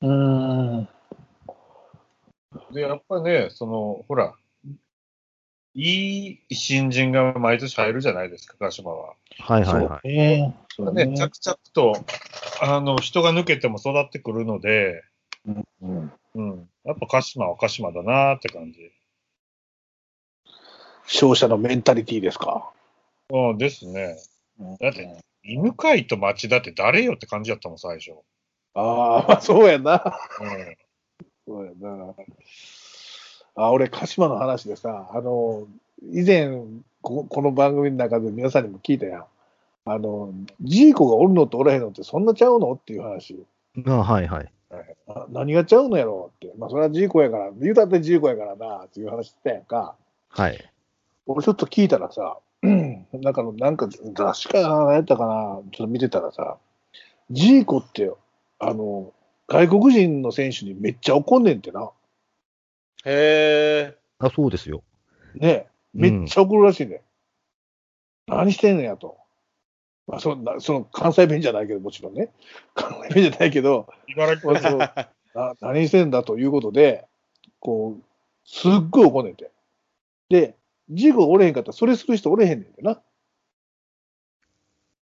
[0.00, 0.88] うん。
[2.72, 4.34] で、やっぱね、その、ほら、
[5.74, 9.14] いい新人が毎年入るじゃないですか、鹿島は。
[9.38, 10.08] はいはいはい。
[10.08, 10.56] ね。
[10.70, 11.92] そうね、着々と、
[12.62, 15.04] あの、人が抜けても育ってくるので、
[15.82, 16.12] うん。
[16.34, 16.68] うん。
[16.84, 18.92] やっぱ鹿島は鹿島だなって感じ。
[21.04, 22.70] 勝者のメンタリティですか？
[23.30, 24.16] うんですね。
[24.80, 28.12] だって、犬飼と町田って誰よって感じだったもん、最初。
[28.74, 30.02] ああ、まあそうやな。
[30.40, 30.76] うん。
[31.46, 32.14] そうやな。
[33.54, 35.66] あ、俺、鹿島の話でさ、あの、
[36.12, 36.50] 以前
[37.00, 39.24] こ、この番組の中で皆さんにも聞いたやん。
[39.86, 43.42] あの、ジーコがおるのとおらへんのってそんなちゃうのっていう話。
[43.86, 44.52] あはいはい。
[45.08, 46.52] あ何がちゃうのやろって。
[46.58, 49.94] まあ、それはジーコやから、言うたってジーコやからな、っていう話してたやんか。
[50.28, 50.72] はい。
[51.26, 56.58] 俺ちょっと聞いたらさ、なんかの、なんか雑誌かな、何やったかな、ちょっと見てたらさ、
[57.30, 58.12] ジーコって、
[58.58, 59.12] あの、
[59.46, 61.90] 外国人の選手にめっちゃ怒んねんってな。
[63.04, 63.96] へえ。
[64.18, 64.82] あ、そうですよ。
[65.34, 67.02] ねめっちゃ怒るらしいね。
[68.26, 69.16] 何してんのやと。
[70.06, 72.30] まあ、そのその関西弁じゃないけど、もちろんね。
[72.74, 77.06] 関西弁じゃないけど、茨城まあそのな何してんだということで、
[77.60, 78.02] こう、
[78.44, 79.50] すっごい怒んねんて。
[80.28, 80.56] で、
[80.90, 83.00] ジーコがおれへんかったら、それする人おれへんねんてな。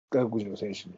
[0.10, 0.92] 外国人の選手に。
[0.92, 0.98] だ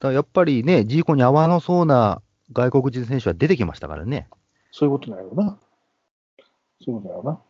[0.00, 2.22] からやっぱりね、ジーコに合わなそうな
[2.52, 4.28] 外国人選手は出てきましたからね。
[4.70, 5.58] そういうことなんやろな。
[6.82, 7.40] そういうことだよな。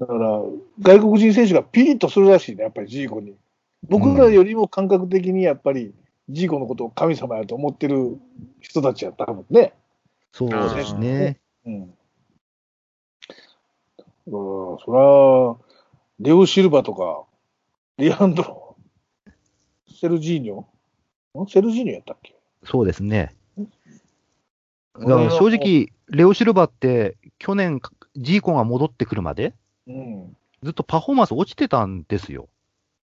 [0.00, 0.42] だから、
[0.80, 3.36] 外国人選手がピリッとするらしいね、やっぱりジーコに。
[3.88, 5.94] 僕らよりも感覚的にやっぱり、
[6.28, 8.18] ジーコのことを神様やと思ってる
[8.60, 9.72] 人たちやったもんね。
[10.32, 11.40] そうですね。
[11.66, 11.94] うん。
[14.30, 15.58] だから、そ
[16.20, 17.24] ら、レオ・シルバとか、
[17.98, 18.76] リアンドロ、
[19.92, 20.60] セルジーニョ
[21.42, 21.46] ん？
[21.46, 22.34] セルジーニョやったっけ？
[22.64, 23.34] そうですね。
[24.98, 27.80] 正直、レオ・シルバって去年、
[28.16, 29.54] ジーコが戻ってくるまで、
[29.86, 30.36] うん。
[30.62, 32.48] ずっとパフォーマンス落ちてたんですよ。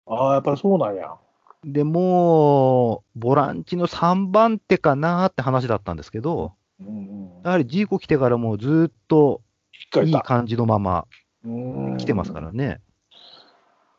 [0.05, 1.15] ああ、やっぱりそうなんや。
[1.63, 7.41] でもう、ボランチの3番手かなって話だったんですけど、うんうん。
[7.43, 9.41] やはりジーコ来てからもうずっと
[9.83, 10.01] いた。
[10.01, 11.05] いい感じのまま
[11.43, 12.81] うん来てますからね。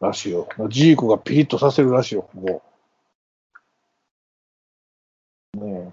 [0.00, 0.48] らしいよ。
[0.68, 2.62] ジーコがピリッとさせるらしいよ、ここ。
[5.58, 5.92] ね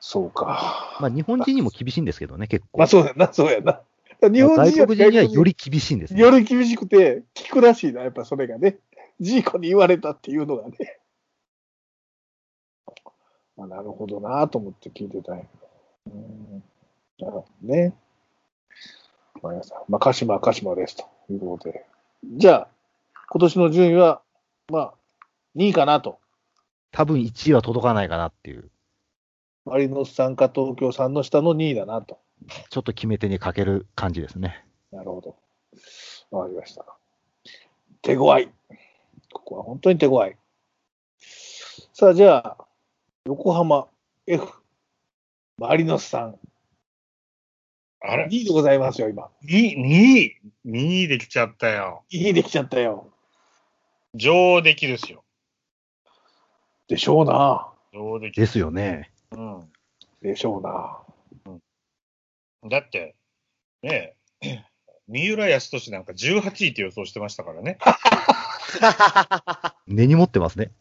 [0.00, 0.96] そうか。
[1.00, 2.78] まあ日本人にも厳しいんですけどね、結構。
[2.78, 3.82] まあそうやな、そうやな。
[4.20, 6.20] 日本人外国人にはより、り厳しいんですね。
[6.20, 8.78] より厳しくて、聞くらしいな、やっぱそれがね。
[9.20, 10.98] ジーコに言われたっていうのがね。
[13.56, 15.48] まあ、なるほどなと思って聞いてたんやけ
[16.10, 16.14] ど。
[16.14, 16.64] うん
[17.20, 17.94] なるほどね。
[19.42, 19.82] わかりました。
[19.88, 21.84] まあ、鹿島は鹿島ですということで。
[22.24, 22.68] じゃあ、
[23.30, 24.20] 今年の順位は、
[24.70, 24.94] まあ、
[25.56, 26.18] 2位かなと。
[26.90, 28.70] 多分1位は届かないかなっていう、
[29.64, 32.18] マリノスさんか東京さんの下の2位だなと。
[32.70, 34.64] ちょっと決め手にかける感じですね。
[34.90, 35.36] なるほど。
[36.30, 36.84] わかりました。
[38.02, 38.48] 手強い。
[39.32, 40.36] ここは本当に手強い。
[41.92, 42.56] さあ、じゃあ、
[43.26, 43.88] 横浜
[44.26, 44.46] F、
[45.58, 46.38] マリノスさん。
[48.10, 49.28] あれ？2位でございますよ、今。
[49.44, 52.04] ?2 位 ?2 位できちゃったよ。
[52.10, 53.12] 2位できちゃったよ。
[54.14, 55.24] 上出来ですよ。
[56.88, 57.68] でしょうな。
[57.92, 58.34] 上出来。
[58.34, 59.10] ですよね。
[59.32, 59.72] うん。
[60.22, 61.02] でしょうな。
[62.70, 63.14] だって、
[63.82, 64.64] ねえ、
[65.06, 67.76] 三浦康俊なんか18位って予想してましたからね。
[69.86, 70.72] 根に持ってますね。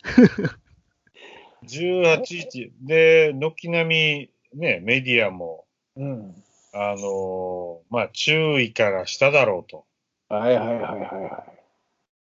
[1.66, 2.72] 18位。
[2.80, 5.66] で、軒並み、ね、メディアも、
[5.98, 6.44] うん。
[6.80, 9.86] あのーまあ、注意から下だろうと。
[10.30, 11.46] はいはいはいはいは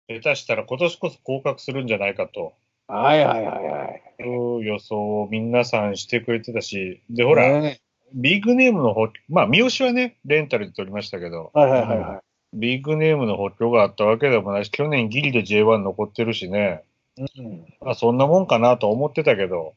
[0.09, 0.19] い。
[0.19, 2.53] 下手したら今年こそ降格するんじゃないかと。
[2.87, 4.23] はいはいはいはい。
[4.23, 7.79] いう予想を皆さんしてくれてたし、で、ほら、ね
[8.13, 12.21] ビッグネームの補まあ、三好はね、レンタルで取りましたけど、はいはいはいはい。
[12.53, 16.83] ビッグネームの補強があったわけでもないし、去年ギリで J1 残ってるしね、
[17.17, 17.65] うん。
[17.81, 19.73] まあ、そんなもんかなと思ってたけど、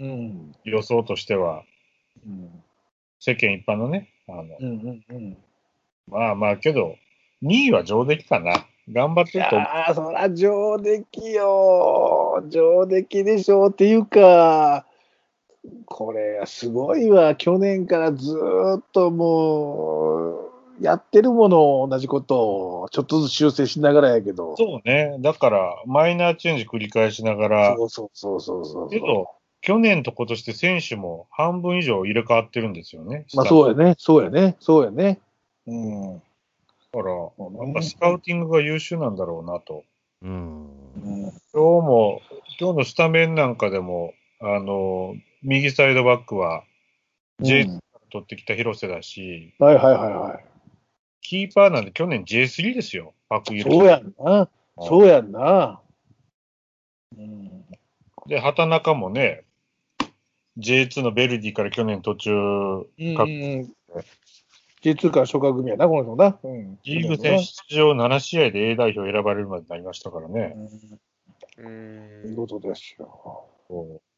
[0.00, 0.52] うん。
[0.64, 1.62] 予想としては、
[2.26, 2.62] うん。
[3.18, 5.36] 世間一般のね、あの、うんうんうん。
[6.08, 6.96] まあまあけど、
[7.42, 8.66] 2位は上出来かな。
[8.92, 9.68] 頑張っいてると思う。
[9.68, 12.48] やー、そら上出来よー。
[12.48, 14.86] 上出来でしょうっていうか、
[15.86, 17.34] これ、すごいわ。
[17.34, 20.50] 去年からずーっともう、
[20.80, 24.56] やってるもの、同じことを、ちょっとずつ修正しながらやけど。
[24.56, 25.16] そうね。
[25.20, 28.90] だから、マイナーチェンジ繰り返しながら、そうそうそうそうそう。
[28.90, 33.26] けど、去年と今年で選手も半分以上入れ替わってるんですよね。
[33.34, 35.20] まあそうやね、そうやね、そうやね。
[35.66, 36.14] うん。
[36.16, 36.20] だ
[36.92, 39.84] から、やうんっぱスカウティングが優秀なんだろうなと。
[40.22, 40.66] うん。
[40.96, 42.20] うん今日も、
[42.60, 46.64] 今日のスタメンなんかでも、あの、右サイドバックは、
[47.40, 50.44] J うん取ってきた広瀬だし、はいはいはいはい。
[51.20, 53.14] キーパーなんて去年 J3 ですよ。
[53.28, 53.70] パクイル。
[53.70, 54.48] そうやんな。
[54.78, 55.80] そうやんな。
[57.16, 57.64] うん。
[58.28, 59.45] で、畑中もね、
[60.58, 63.24] J2 のベルディから去年途中、うんか
[64.82, 66.38] J2 から初夏組やな、この人な。
[66.42, 66.78] うん。
[66.84, 70.56] リーグ戦出場7試合で A 代表選ばれるまでになりましたからね。
[71.58, 72.22] ううん。
[72.24, 72.36] 見ん。
[72.36, 73.48] 事ですよ。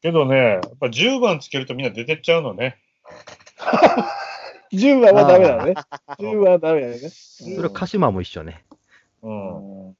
[0.01, 2.77] けどね、やっぱ10番つけるとみんな出てっちゃうのね。
[4.71, 5.73] 10番はダメだね。
[6.19, 7.09] 10番はダメだよね。
[7.09, 8.63] それは鹿島も一緒ね。
[9.23, 9.87] うん。
[9.87, 9.95] うん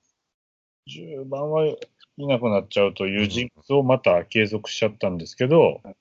[0.89, 1.77] 10番はい
[2.17, 5.95] なくなっちゃうというジンクスをまた継続しちゃったんですけど、はい。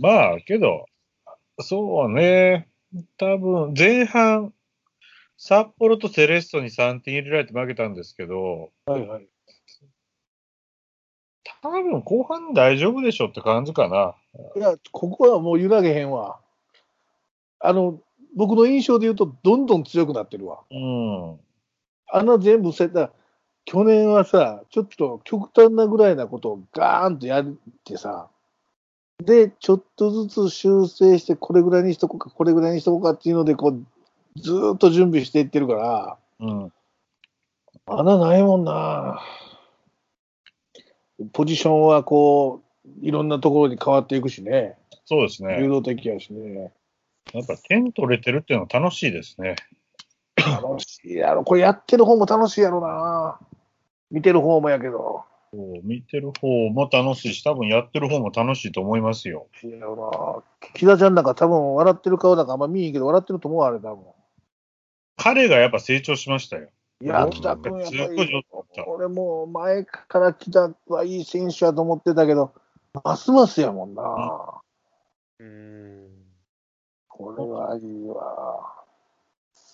[0.00, 0.86] まあ、けど、
[1.60, 2.68] そうね、
[3.16, 4.52] 多分前半、
[5.36, 9.28] 札幌とセレッソに3点入れられて負けたんですけど、はいはい。
[11.62, 14.14] 多分後半大丈夫でしょって感じかな。
[14.56, 16.38] いや、ここはもう揺らげへんわ。
[17.58, 18.00] あの、
[18.36, 20.60] 僕の印象で言うと、どんどん強くなってるわ。
[20.70, 21.40] うん。
[22.10, 23.12] あの全部せた、
[23.64, 27.44] 去年はさ、ちょっと極端なぐらいなことをガーンとやっ
[27.84, 28.30] てさ、
[29.22, 36.72] で、ちょっとずつ修正して、これぐらいにしとこうか、これぐらいにしとこうかっていうので、こう、ずーっと準備していってるから、うん。
[37.86, 39.20] 穴ないもんな。
[41.32, 44.76] ポジションはこう、いろんなところに変わっていくしね。
[45.04, 45.58] そうですね。
[45.60, 46.72] 流動的やしね。
[47.32, 49.56] やっぱ点取れてるっていうのは楽しいですね。
[50.36, 51.44] 楽しいやろ。
[51.44, 53.38] これやってる方も楽しいやろな。
[54.10, 55.24] 見てる方もやけど。
[55.50, 59.46] そう見てる方も楽しいし、多分やってる方も楽しいと思いますよ。
[59.62, 60.70] いやろな。
[60.74, 64.04] 木田ちゃんなんか多分笑ってる顔なんかあんま見えんけど、笑ってると思う、あれ多分。
[65.16, 66.68] 彼がやっぱ成長しましたよ。
[67.00, 68.42] いや、うん木田君やっぱり上手だっ
[68.74, 68.86] た。
[68.88, 72.52] 俺もう前から木田はいい選手やと思ってたけど、
[73.04, 74.60] ますますやもんな。
[75.38, 76.08] うん。
[77.08, 78.74] これはいいわ。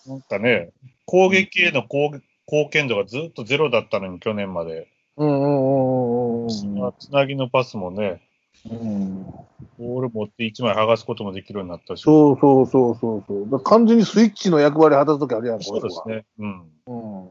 [0.07, 0.73] なんかね、
[1.07, 4.89] 攻撃への貢貢献度がずっとゼロだったのに、去年まで。
[5.17, 6.93] うんうんうんうんうん。
[6.99, 8.21] つなぎのパスもね、
[8.71, 9.27] うん
[9.79, 12.03] ボール持って1枚剥がすこともできるようになったし。
[12.03, 13.61] そうそうそうそうそう。
[13.61, 16.25] 完全にスイッチの役割果たすときあるやん、そうですね。
[16.39, 16.71] うん。
[16.87, 17.29] うん。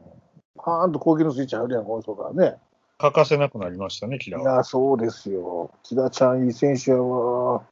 [0.56, 2.56] パーンと攻撃のスイッチ入るやん、この人がね。
[2.98, 4.42] 欠かせなくなりましたね、キラは。
[4.42, 5.70] いや、そうですよ。
[5.82, 7.62] 木田ちゃんいい選手やわ。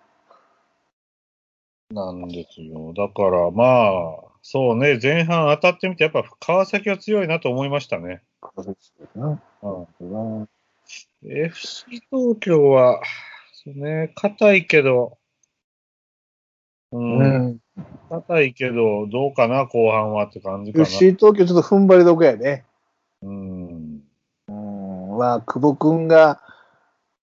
[1.90, 2.92] なんですよ。
[2.94, 8.22] だからまあ、そうね、前半当たってみて、やっぱ川崎は強いなと思いましたね。
[9.14, 9.40] うん
[10.01, 10.49] うん、
[11.24, 13.01] FC 東京は、
[13.53, 15.16] そうね、硬いけど、
[16.90, 17.59] うん、うん。
[18.11, 20.84] 硬いけど、どうかな、後半はって感じかな。
[20.84, 22.64] FC 東京ちょっと踏ん張りどこやね。
[23.22, 24.03] うん、
[24.49, 25.18] うん。
[25.18, 26.40] まあ、久保君が、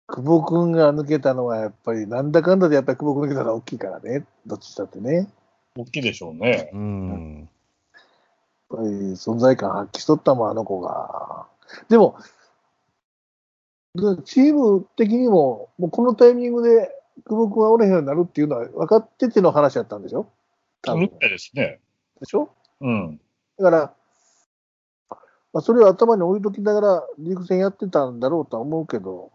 [0.07, 4.25] 久保君が抜けたのはやっぱり、なんだかんだでやっぱり久保君抜けたのは大きいからね。
[4.45, 5.29] どっちだってね。
[5.77, 6.69] やっ大きいでしょうね。
[6.73, 7.49] うん。
[8.69, 11.47] ぱり存在感発揮しとったもん、あの子が。
[11.89, 12.17] でも、
[13.95, 16.89] でチーム的にも、もうこのタイミングで
[17.25, 20.29] 久保君はおれへんようになるっていうのは分かってての話やったんでしょ？
[20.95, 21.79] みたいですね。
[22.19, 22.49] でしょ？
[22.81, 23.19] うん。
[23.57, 23.93] だから、
[25.53, 29.31] まあ、それを頭に置いときながら、リーグ戦やってたんだろうとは思うけど、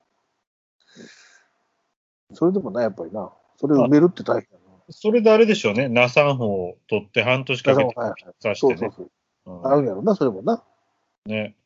[2.34, 4.58] それでもな、やっぱりな、それを埋めるって大変だ
[4.90, 5.88] それであれでしょうね。
[5.88, 8.76] ナサンホを取って半年かけてはいはいさしてね。
[8.76, 9.06] そうそうそう。
[9.06, 9.12] うん
[9.66, 10.62] あるんやろな、それもな。
[11.26, 11.56] ね。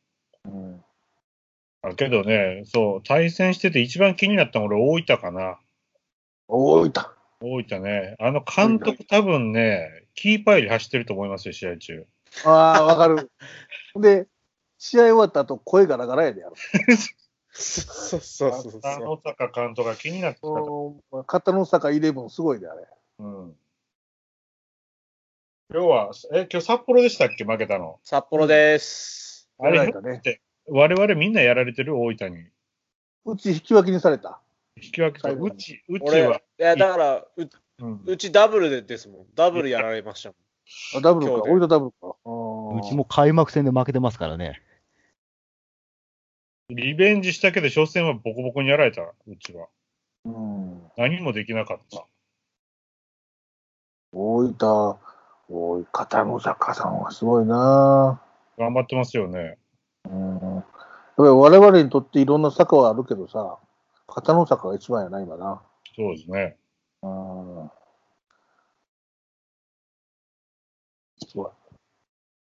[0.45, 0.83] うん、
[1.83, 5.59] あけどね、そう、対戦してて一番気になったの俺、大分かな。
[6.47, 7.13] おーいた。
[7.39, 8.15] 大分ね。
[8.19, 12.05] あの監督多分ね、キーパーより走ってると思いますよ、試合中。
[12.45, 12.49] あ
[12.79, 13.31] あ、わかる。
[13.99, 14.27] で、
[14.77, 16.55] 試合終わった後、声ガラガラやでやろ。
[17.51, 18.81] そうそうそうそう。
[18.83, 22.87] あの坂監督が気になってた片野坂イレブン、すごいで、あれ。
[23.19, 23.55] うん。
[25.73, 27.43] 今日は、え、今日札幌でしたっけ？
[27.43, 27.99] 負けたの。
[28.03, 29.49] 札幌です。
[29.59, 31.97] あれ、やられたねって我々みんなやられてる？
[31.97, 32.45] 大分に。
[33.25, 34.41] うち引き分けにされた。
[34.81, 37.49] 引き分けうち、うち俺、は、いや、だから、う
[37.79, 39.25] うんうちダブルでですもん。
[39.35, 40.37] ダブルやられましたもん。
[40.97, 41.33] あダブルか。
[41.33, 42.15] 今日で俺とダブルか。
[42.25, 44.61] ううちも開幕戦で負けてますからね。
[46.69, 49.67] リベンジしたけど、初戦はボコボコにやられた、うちは。
[50.25, 50.81] うん。
[50.97, 52.05] 何もできなかった。
[54.11, 54.95] 大分、
[55.49, 58.21] おい、片野坂さんはすごいな
[58.57, 59.57] 頑張ってますよね。
[60.09, 60.31] うん。
[60.33, 60.63] やっ
[61.15, 63.57] ぱり我々にとっていろんな坂はあるけどさ、
[64.07, 65.61] 片野坂が一番やな、今な。
[65.95, 66.57] そうですね。
[67.01, 67.71] うん。
[71.27, 71.51] すごい。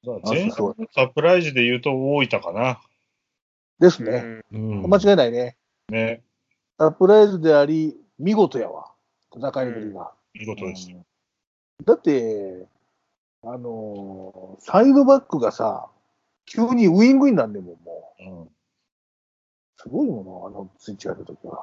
[0.08, 2.82] あ前半そうのサプライズで言うと大分かな。
[3.80, 4.42] ですね。
[4.52, 4.90] うんうん。
[4.90, 5.58] 間違いないね。
[5.90, 6.24] ね。
[6.80, 8.92] サプライズであり、見事やわ。
[9.36, 10.12] 戦いぶりが。
[10.34, 10.90] 見事です。
[10.92, 11.06] うん
[11.86, 12.68] だって、
[13.44, 15.90] あのーサイドバックがさ、
[16.46, 18.24] 急にウイングになんねんもん、もう。
[18.24, 18.50] うん。
[19.78, 21.60] すごいもの、あのスイッチやるときは。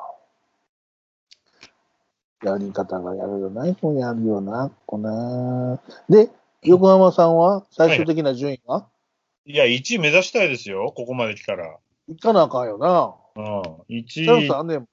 [2.44, 5.80] やり方がやるよないもんやるよな、こな。
[6.08, 6.30] で、
[6.62, 8.88] 横浜さんは最終的な順位は、
[9.44, 11.78] いや、1位目指したいですよ、ここまで来たら。
[12.08, 13.14] 行かなあかんよな。
[13.36, 13.62] うん。
[13.88, 14.86] 1チャン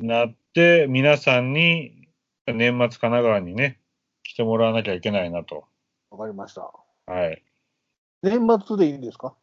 [0.00, 2.08] 位なって、皆さんに、
[2.46, 3.78] 年末神奈川にね、
[4.22, 5.64] 来てもらわなきゃいけないなと。
[6.10, 6.72] わかりました。
[7.06, 7.42] はい。
[8.22, 9.34] 年末でいいんですか？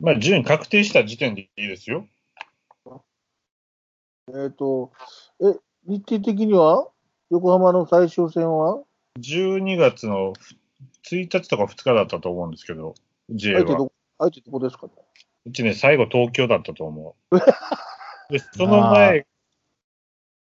[0.00, 2.06] まあ、順位確定した時点でいいですよ。
[4.30, 4.92] えっ、と、
[5.40, 6.88] え、日程的には？
[7.30, 8.82] 横浜の最終戦は
[9.18, 10.32] ？12月の
[11.10, 12.94] 1日とか2日だったと思うんですけど、
[13.30, 13.60] J は。
[13.60, 14.92] 相手ど、相手どこですかね？
[15.46, 17.36] うちね、最後東京だったと思う。
[18.32, 19.26] で、その前、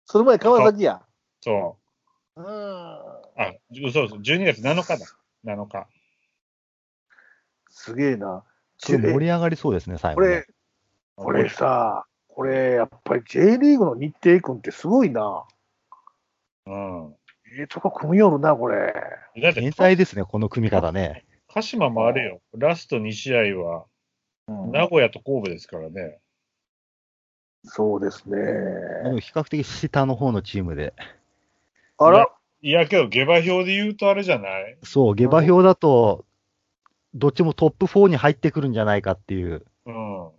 [0.05, 1.03] その前川崎や。
[1.41, 1.79] そ
[2.37, 2.43] う。
[2.43, 3.00] うん。
[3.41, 5.07] あ、嘘嘘、12月7日だ。
[5.45, 5.87] 7日。
[7.71, 8.45] すげえな。
[8.79, 10.45] 盛り上がりそうですね、最後、ね。
[11.17, 15.45] これ、これさ、これ、やっぱり J リーグの日程君ってすごいな。
[16.67, 17.17] うん。
[17.59, 18.93] ええとこ組みよるな、これ。
[19.43, 21.25] だって天、才ですね、この組み方ね。
[21.49, 22.41] 鹿島もあれよ。
[22.55, 23.87] ラスト2試合は、
[24.49, 26.19] うん名古屋と神戸ですからね。
[27.65, 28.37] そうですね。
[29.21, 30.93] 比較的下の方のチームで。
[31.99, 32.29] あら、
[32.63, 34.79] いや、けど、下馬評で言うとあれじゃない？
[34.83, 36.27] そう、下馬評だと、
[37.15, 39.65] どっちもトップ4に入ってくるんじゃないかっていう。
[39.87, 40.27] うん。
[40.27, 40.33] うん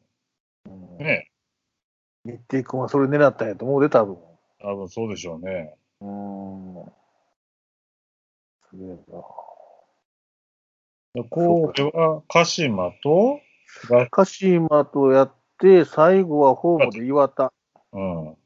[1.00, 1.32] ね。
[2.24, 4.18] 日程君はそれ狙ったんやと思うで、多分。
[4.60, 5.76] 多分そうでしょうね。
[6.02, 6.08] うー
[6.88, 6.92] ん。
[8.70, 8.96] すげえな。
[11.14, 13.42] で神戸は鹿島と、
[13.90, 17.52] ラ鹿島とやって、最後はホームで岩田。
[17.92, 18.38] うん。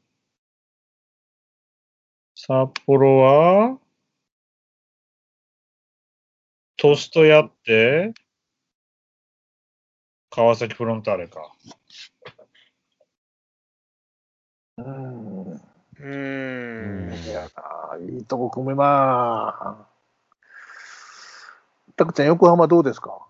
[2.46, 3.78] 札幌は、
[6.76, 8.14] トストやって、
[10.30, 11.52] 川崎フロンターレか。
[14.78, 15.52] うん。
[15.54, 17.12] うーん。
[17.24, 21.92] いやな、いいとこ組めまー。
[21.96, 23.26] たくちゃん、横浜どうですか？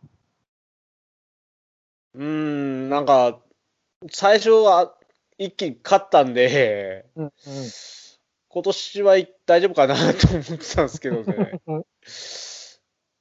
[2.15, 3.41] うーん、なんか、
[4.11, 4.95] 最初は
[5.39, 7.33] 一気に勝ったんで、うん、うん。
[8.57, 11.85] 今年は大丈夫かなと思ってたんですけどねうん。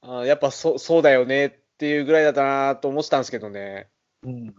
[0.00, 3.86] あやっぱそそうだよねっていうぐらいだったなと思ってたんですけどね。
[4.22, 4.32] うん。
[4.32, 4.54] うん、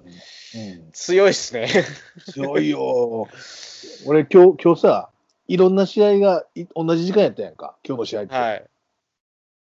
[0.93, 1.67] 強いっすね。
[2.31, 3.27] 強いよ。
[4.05, 5.09] 俺、今日、今日さ、
[5.47, 8.35] いろんな試合がい同じ時間やったやんか、今日の試合って。
[8.35, 8.65] はい。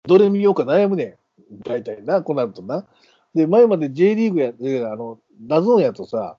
[0.05, 1.17] どれ見ようか悩むねん。
[1.63, 2.87] 大体な、こうなるとな。
[3.35, 6.37] で、前まで J リーグや、であの、 DAZN やとさ、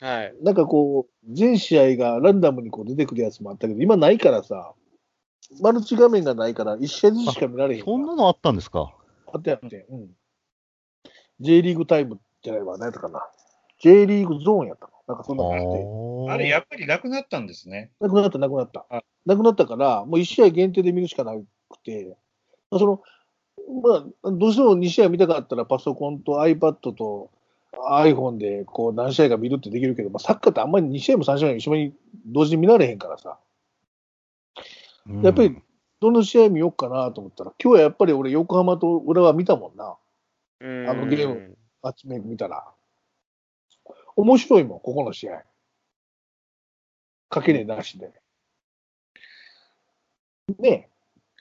[0.00, 0.34] はい。
[0.42, 4.72] なんかこう、全試合がランダムにこう出てくるやつもあったけど、今ないからさ、
[5.60, 7.84] マルチ画面がないから、1試合ずつしか見られへん。
[7.84, 8.94] そんなのあったんですか？
[9.32, 10.10] あってあって、うん。
[11.40, 13.28] J リーグタイムじゃないわ、何やったかな。
[13.80, 14.92] J リーグゾーンやったの。
[15.08, 15.56] なんかそんなのあ
[16.26, 16.34] って。
[16.34, 17.90] あれ、やっぱりなくなったんですね。
[17.98, 19.02] なくなった、なくなったあ。
[19.26, 21.44] なくなったから、もう1試合限定で見るしかなく
[21.82, 22.16] て、
[22.70, 23.02] まあその、
[23.82, 27.30] まあ、どうしても2試合見たかったら、パソコンと iPad と
[27.72, 31.94] iPhone でこう何試合か見るってできるけど、まあ、サッカーってあんまり2試合も3試合も一緒に
[32.26, 33.38] 同時に見られへんからさ、
[35.08, 35.56] うんやっぱり
[36.00, 39.96] どの試合見ようかなと思ったら、今日はやっぱり俺、横浜と浦和見たもんな、あ
[40.60, 41.56] あのゲーム。
[41.82, 42.64] あっち見たら。
[44.16, 45.42] 面白いもん、ここの試合。
[47.28, 48.12] かけねえなしで。
[50.58, 50.88] ね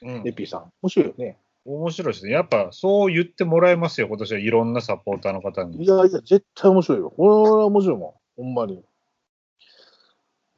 [0.01, 0.33] うんえ、エ。
[0.33, 0.71] ピーさん。
[0.81, 1.37] 面白いよね。
[1.65, 2.31] 面白いですね。
[2.31, 5.83] やっぱそう言ってもらえますよ、今年はいろんなサポーターの方に。
[5.83, 7.11] いやいや、絶対面白いよ。
[7.11, 8.43] これは面白いもん。
[8.43, 8.83] ほんまに。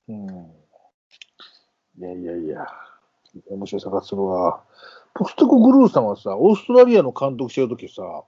[0.10, 0.28] うん。
[1.98, 2.68] いやいやいや。
[3.50, 4.64] 面白い探すのは。
[5.14, 8.24] ポステコグルーさんはさ、オーストラリアの監督してるときさ、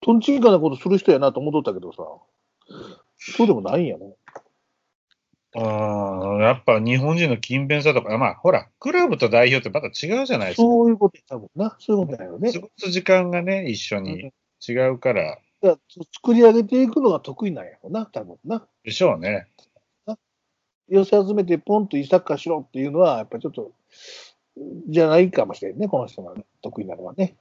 [0.00, 2.02] とんちんかなことする人やなと思っとったけどさ、
[3.16, 4.14] そうでもないんやね。
[5.54, 10.62] うん、やっぱ日本人の勤勉さとか、まあ、ほら、クラブと代表ってまた違うじゃないですか。
[10.62, 11.76] そういうこと多分な。
[11.78, 12.52] そういうことだよね。
[12.52, 14.32] 過ごす時間がね、一緒に
[14.66, 15.76] 違うからいや
[16.14, 18.66] 作り上げていくのが得意なんやろな、多分な。
[18.82, 19.46] でしょうね。
[20.88, 23.72] 寄せ集めてポンといいサッカーしろっていうのは、やっぱりちょっと、
[24.88, 27.36] じゃないかもしれんね、この人が得意なのはね。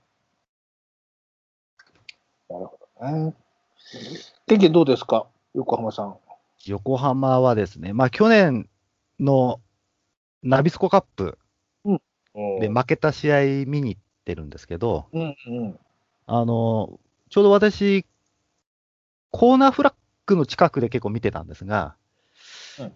[2.49, 3.33] なるほどね。
[4.45, 6.15] 天気どうですか、横浜さん。
[6.67, 8.69] 横浜はですね、まあ去年
[9.19, 9.61] の
[10.43, 11.37] ナビスコカップ
[12.59, 15.79] で負けた試合見に行ってるんですけど、うんうん。
[16.27, 16.99] あの、
[17.29, 18.05] ちょうど私、
[19.31, 19.93] コーナーフラッ
[20.25, 21.95] グの近くで結構見てたんですが、
[22.79, 22.93] うん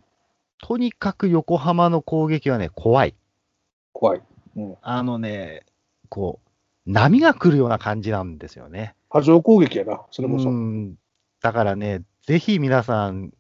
[0.62, 3.14] とにかく横浜の攻撃はね、怖い。
[3.94, 4.22] 怖い。
[4.56, 4.76] うん。
[4.82, 5.66] あのね、
[6.10, 6.40] こ
[6.88, 8.96] う、波が来るような感じなんですよね。
[9.10, 10.46] 波状攻撃やな、それこそ。
[10.46, 10.96] いうん
[11.42, 13.32] だからね、ぜひ皆さん、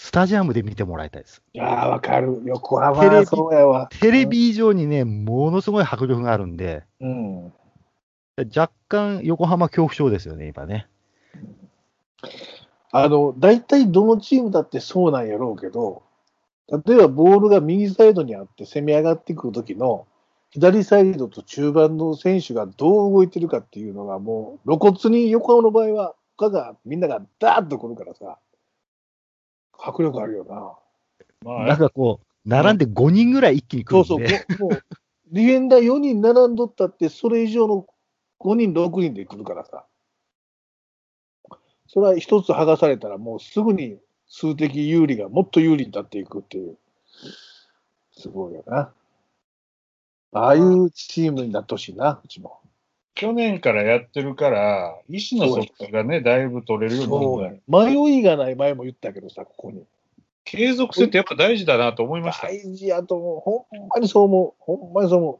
[0.00, 1.42] スタジアムで見てもらいたいです。
[1.52, 2.40] やー、わかる。
[2.44, 3.88] 横浜テレビはそうやわ。
[4.00, 7.52] テレビ以上にね、ものすごい迫力があるんで、うん。
[8.56, 10.86] 若干横浜恐怖症ですよね、今ね。
[12.92, 16.04] あの、大体どのチームだってそうなんやろうけど、
[16.86, 20.06] 例えばボールが右サイドにあって攻め上がってくるときの、
[20.50, 28.38] 左サイドと中盤の選手がどう動いてるかっていうのがもう露骨に横浜の場合は他がみんながダーッと来るからさ、
[29.78, 30.76] 迫力あるよな。
[31.42, 34.82] まあ、なんかこう、並んで5人ぐらい一気に来るそうんで、そう、もう、
[35.30, 37.86] ディフェンダー4人並んどったって、それ以上の
[38.40, 39.84] 5人、6人で来るからさ。
[41.86, 46.76] それは一つ剥がされたら、もうすぐに数的有利がもっと有利になっていくっていう。
[48.12, 48.92] すごいよな。
[50.32, 52.60] ああいうチームになってほしいな、うちも。
[53.18, 57.96] 去年からやってるから、意思の疎通がね、だいぶ取れるようになるや。
[58.06, 59.82] 迷いがない前も言ったけどさ、ここに。
[60.44, 62.46] 継続性ってやっぱ大事だなと思いました。
[62.46, 63.40] 大事やと思う。
[63.40, 64.52] ほんまにそう思う。
[64.60, 65.38] ほんまにそう思う。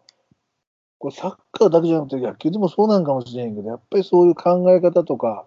[0.99, 5.47] これサッカーだけじゃなくて野球でもそうなんかもしれんけど、やっぱりそういう考え方とか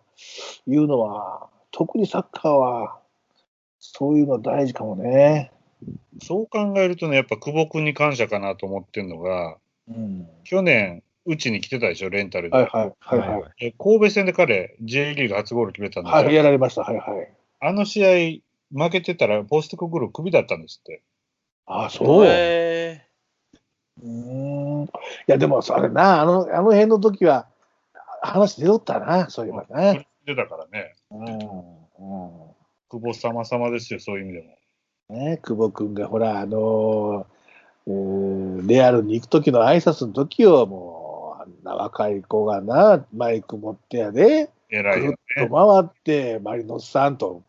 [0.66, 2.98] いうのは、特にサッカーは、
[3.78, 5.52] そういうの大事かもね。
[6.24, 9.58] そう考えるとね、やっぱ久保君に感謝かなと思ってるのが、
[9.90, 10.30] うん。
[10.46, 12.58] 去年、うちに来てたでしょ、レンタルで。
[12.58, 13.68] はいはいはいはい。
[13.68, 16.24] え神戸戦で彼、J リーグ初ゴール決めたんですよ。
[16.24, 16.82] はい、やられました。
[16.82, 17.32] はいはい。
[17.60, 18.42] あの試合、
[18.74, 21.04] 負けてたら、ポストクグルクビだったんですって。
[21.68, 22.26] あ、そう。
[22.26, 23.06] へ
[24.02, 24.84] うーん。
[24.86, 24.88] い
[25.28, 27.48] や、でも、それな、あの、あの辺の時は、
[28.22, 29.94] 話出とったな、そういえばな。
[30.26, 30.96] 出たからね。
[31.12, 31.26] うん。
[31.26, 32.52] うん。
[32.90, 35.18] 久保様様ですよ、そういう意味でも。
[35.18, 37.26] ね、久保君がほら、あのー
[37.88, 41.01] えーレアルに行く時の挨拶の時をもう、あ
[41.62, 45.48] んな若い子がな、マイク持ってやで、偉いよぐるっね。
[45.50, 47.44] と回って、マリノスさんと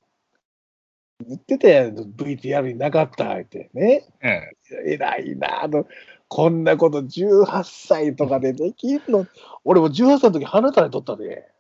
[1.27, 4.05] 言ってたやん、VTR になかったってね。
[4.23, 4.53] ね
[4.87, 5.87] 偉いなあの、
[6.29, 9.27] こんなこと18歳とかでできんの？
[9.65, 11.47] 俺も18歳の時鼻垂れとったで。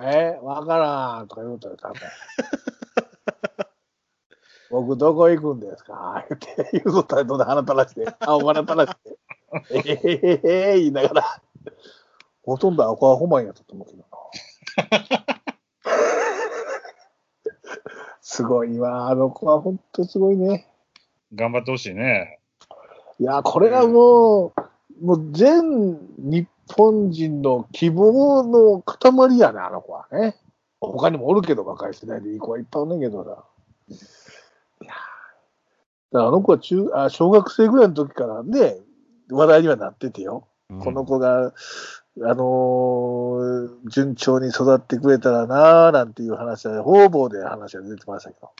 [0.00, 2.00] えわからんとか言うたら多分。
[4.70, 6.24] 僕どこ行くんですか？
[6.28, 9.18] 言って言うとったらどんどん鼻垂らして、青鼻垂らして、
[9.70, 11.42] えへへへへ言いながら、
[12.42, 14.08] ほとんどアコアホマンやったと思うけどな。
[18.20, 20.68] すごいわ、あの子は本当すごいね。
[21.34, 22.38] 頑張ってほしいね。
[23.18, 24.54] いや、これがもう、
[25.00, 30.36] もう全日本人の希望の塊やね、あの子はね。
[30.80, 33.44] 他にもおるけど、若い世代でいい子はいっぱいおんねんけどさ。
[34.82, 34.92] いや
[36.12, 38.76] だからあの子は中あ小学生ぐらいの時からね、
[39.30, 40.46] 話題にはなっててよ。
[40.80, 41.52] この子が、あ
[42.20, 48.50] のー順調に育ってくれたらなーなんていう話は、方々で話が出てましたけど。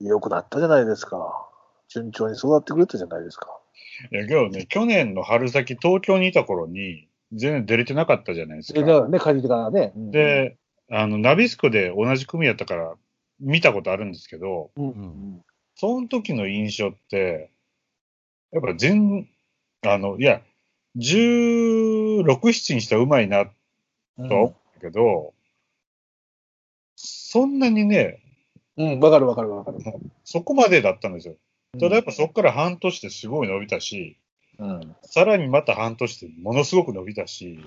[0.00, 1.48] よくなったじゃないですか。
[1.88, 3.60] 順調に育ってくれたじゃないですか。
[4.12, 8.86] いや、けどね、去年の春先、東京にいた頃に、全然出れてなかったじゃないですえ、か。
[8.86, 9.92] だからね、借りてからね。
[9.94, 10.56] うん、で、
[10.90, 12.94] あの、ナビスコで同じ組やったから、
[13.38, 15.44] 見たことあるんですけど、うん、ううんん。
[15.76, 17.50] その時の印象って、
[18.52, 19.28] やっぱ全、
[19.82, 20.42] あの、いや、
[20.96, 23.52] 16、7にしたらうまいなと
[24.16, 25.32] は思うけど、
[26.96, 28.20] そんなにね、
[28.76, 29.78] うん、わかるわかるわかる。
[30.24, 31.36] そこまでだったんですよ。
[31.78, 34.18] ただやっぱそこから半年ですごい伸びたし、
[34.58, 34.96] うん。
[35.02, 37.64] さらにまた半年でものすごく伸びたし、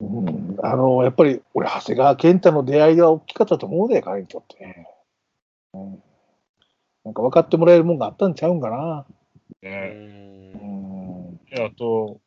[0.00, 4.86] うん、あの、やっぱり、俺、長谷川健太の出会いが大きかったと思うで、彼にとって。
[5.74, 6.02] うん。
[7.04, 9.06] なんか分かってもらえるもんがあったんちゃうんかな。
[9.62, 9.68] え。
[9.68, 10.29] ね、うん。
[10.29, 10.29] で
[11.56, 12.20] あと、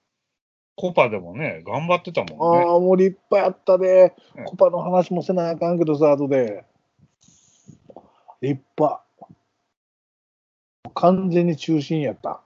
[0.75, 2.63] コパでもね、頑張ってたあもんね。
[2.63, 4.45] あ、もう立派やったでうん。
[4.45, 6.65] コパの話もせなあかんけどさ、後で。
[8.41, 9.03] 立派。
[10.95, 12.41] 完全に中心やった。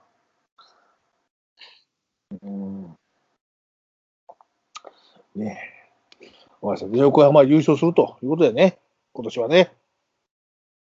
[2.42, 2.96] うん。
[5.34, 5.60] ね
[6.20, 6.26] え。
[6.60, 8.78] わかりましたで横浜優勝するということでね、
[9.12, 9.72] 今年はね。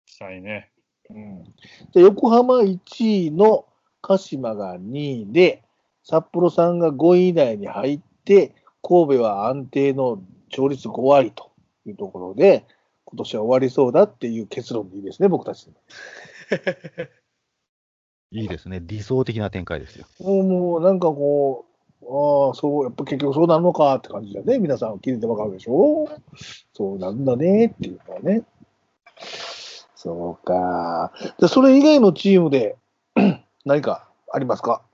[0.07, 0.70] したいね。
[1.09, 1.44] うん、
[1.92, 3.66] で横浜1位の
[4.03, 5.62] 鹿島が2位で、
[6.09, 11.50] 札幌さんが5位以内に入って、神戸は安定の勝率5割と
[11.84, 12.64] いうところで、
[13.07, 15.68] 今年は終わりそうだっていう結論でいいですね、僕たち。
[18.30, 18.80] いいですね。
[18.84, 20.07] 理想的な展開ですよ。
[20.20, 21.66] もう、もうなんかこ
[22.00, 24.61] う、ああ、そう、やっぱ結局そうなるのかって感じだね。
[24.61, 26.09] 皆さん聞いてわかるでしょ
[26.72, 28.44] そうなんだねっていうのはね。
[29.96, 31.12] そうか。
[31.40, 32.76] で、それ以外のチームで
[33.66, 34.86] 何かありますか？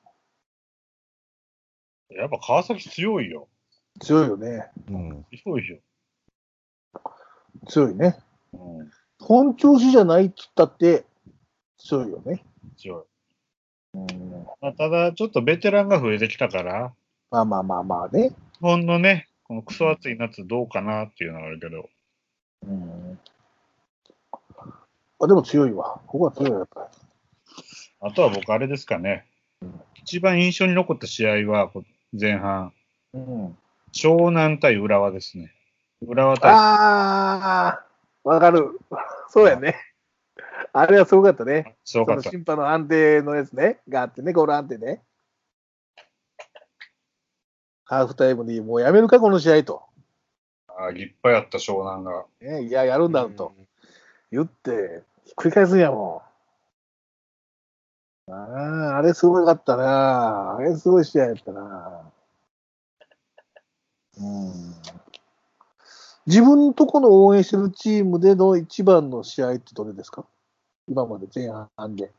[2.16, 3.48] やっぱ川崎強いよ。
[4.00, 4.70] 強いよね。
[4.88, 5.26] うん。
[5.44, 5.78] 強いよ。
[7.68, 8.16] 強いね。
[8.52, 8.90] うん、
[9.20, 11.04] 本調子じゃないっつったって
[11.78, 12.44] 強いよね。
[12.76, 13.06] 強
[13.94, 13.98] い。
[13.98, 16.92] うん、まあ、ただ、ちょっとベテランが増えてきたから、
[17.30, 18.28] まあまあまあまあね。
[18.28, 21.88] 日本のね、このクソ暑い夏どうかなっていうのがあるけど、
[22.66, 23.18] うん、
[25.20, 26.00] あでも強いわ。
[26.06, 26.90] ここは強いよ、やっぱ
[28.00, 29.26] あとは僕あれですかね。
[29.94, 32.72] 一番印象に残った試合は、こ前半、
[33.14, 33.20] り。
[33.20, 33.58] うん、
[33.92, 35.52] 湘南対浦和ですね。
[36.06, 37.84] 浦和対、ああ、
[38.24, 38.78] わかる。
[39.28, 39.76] そうやね。
[40.72, 41.76] あれはすごかったね。
[41.84, 42.30] すごかった。
[42.30, 45.02] 審判の安定のやつね、があってね、ゴール安定ね。
[47.84, 49.82] ハーフタイムにもうやめるか、この試合と。
[50.68, 52.24] あ立派やった湘南が。
[52.40, 53.52] ね、いや、やるんだと
[54.30, 56.22] 言って、ひっくり返すんやも
[58.28, 60.56] ああ、あれすごかったな。
[60.56, 62.12] あれすごい試合やったな。
[64.18, 64.52] うん。
[66.26, 70.24] 自分のとこの応援してるチームでの一番の試合ってどれですか？
[70.88, 72.12] 今まで前半で。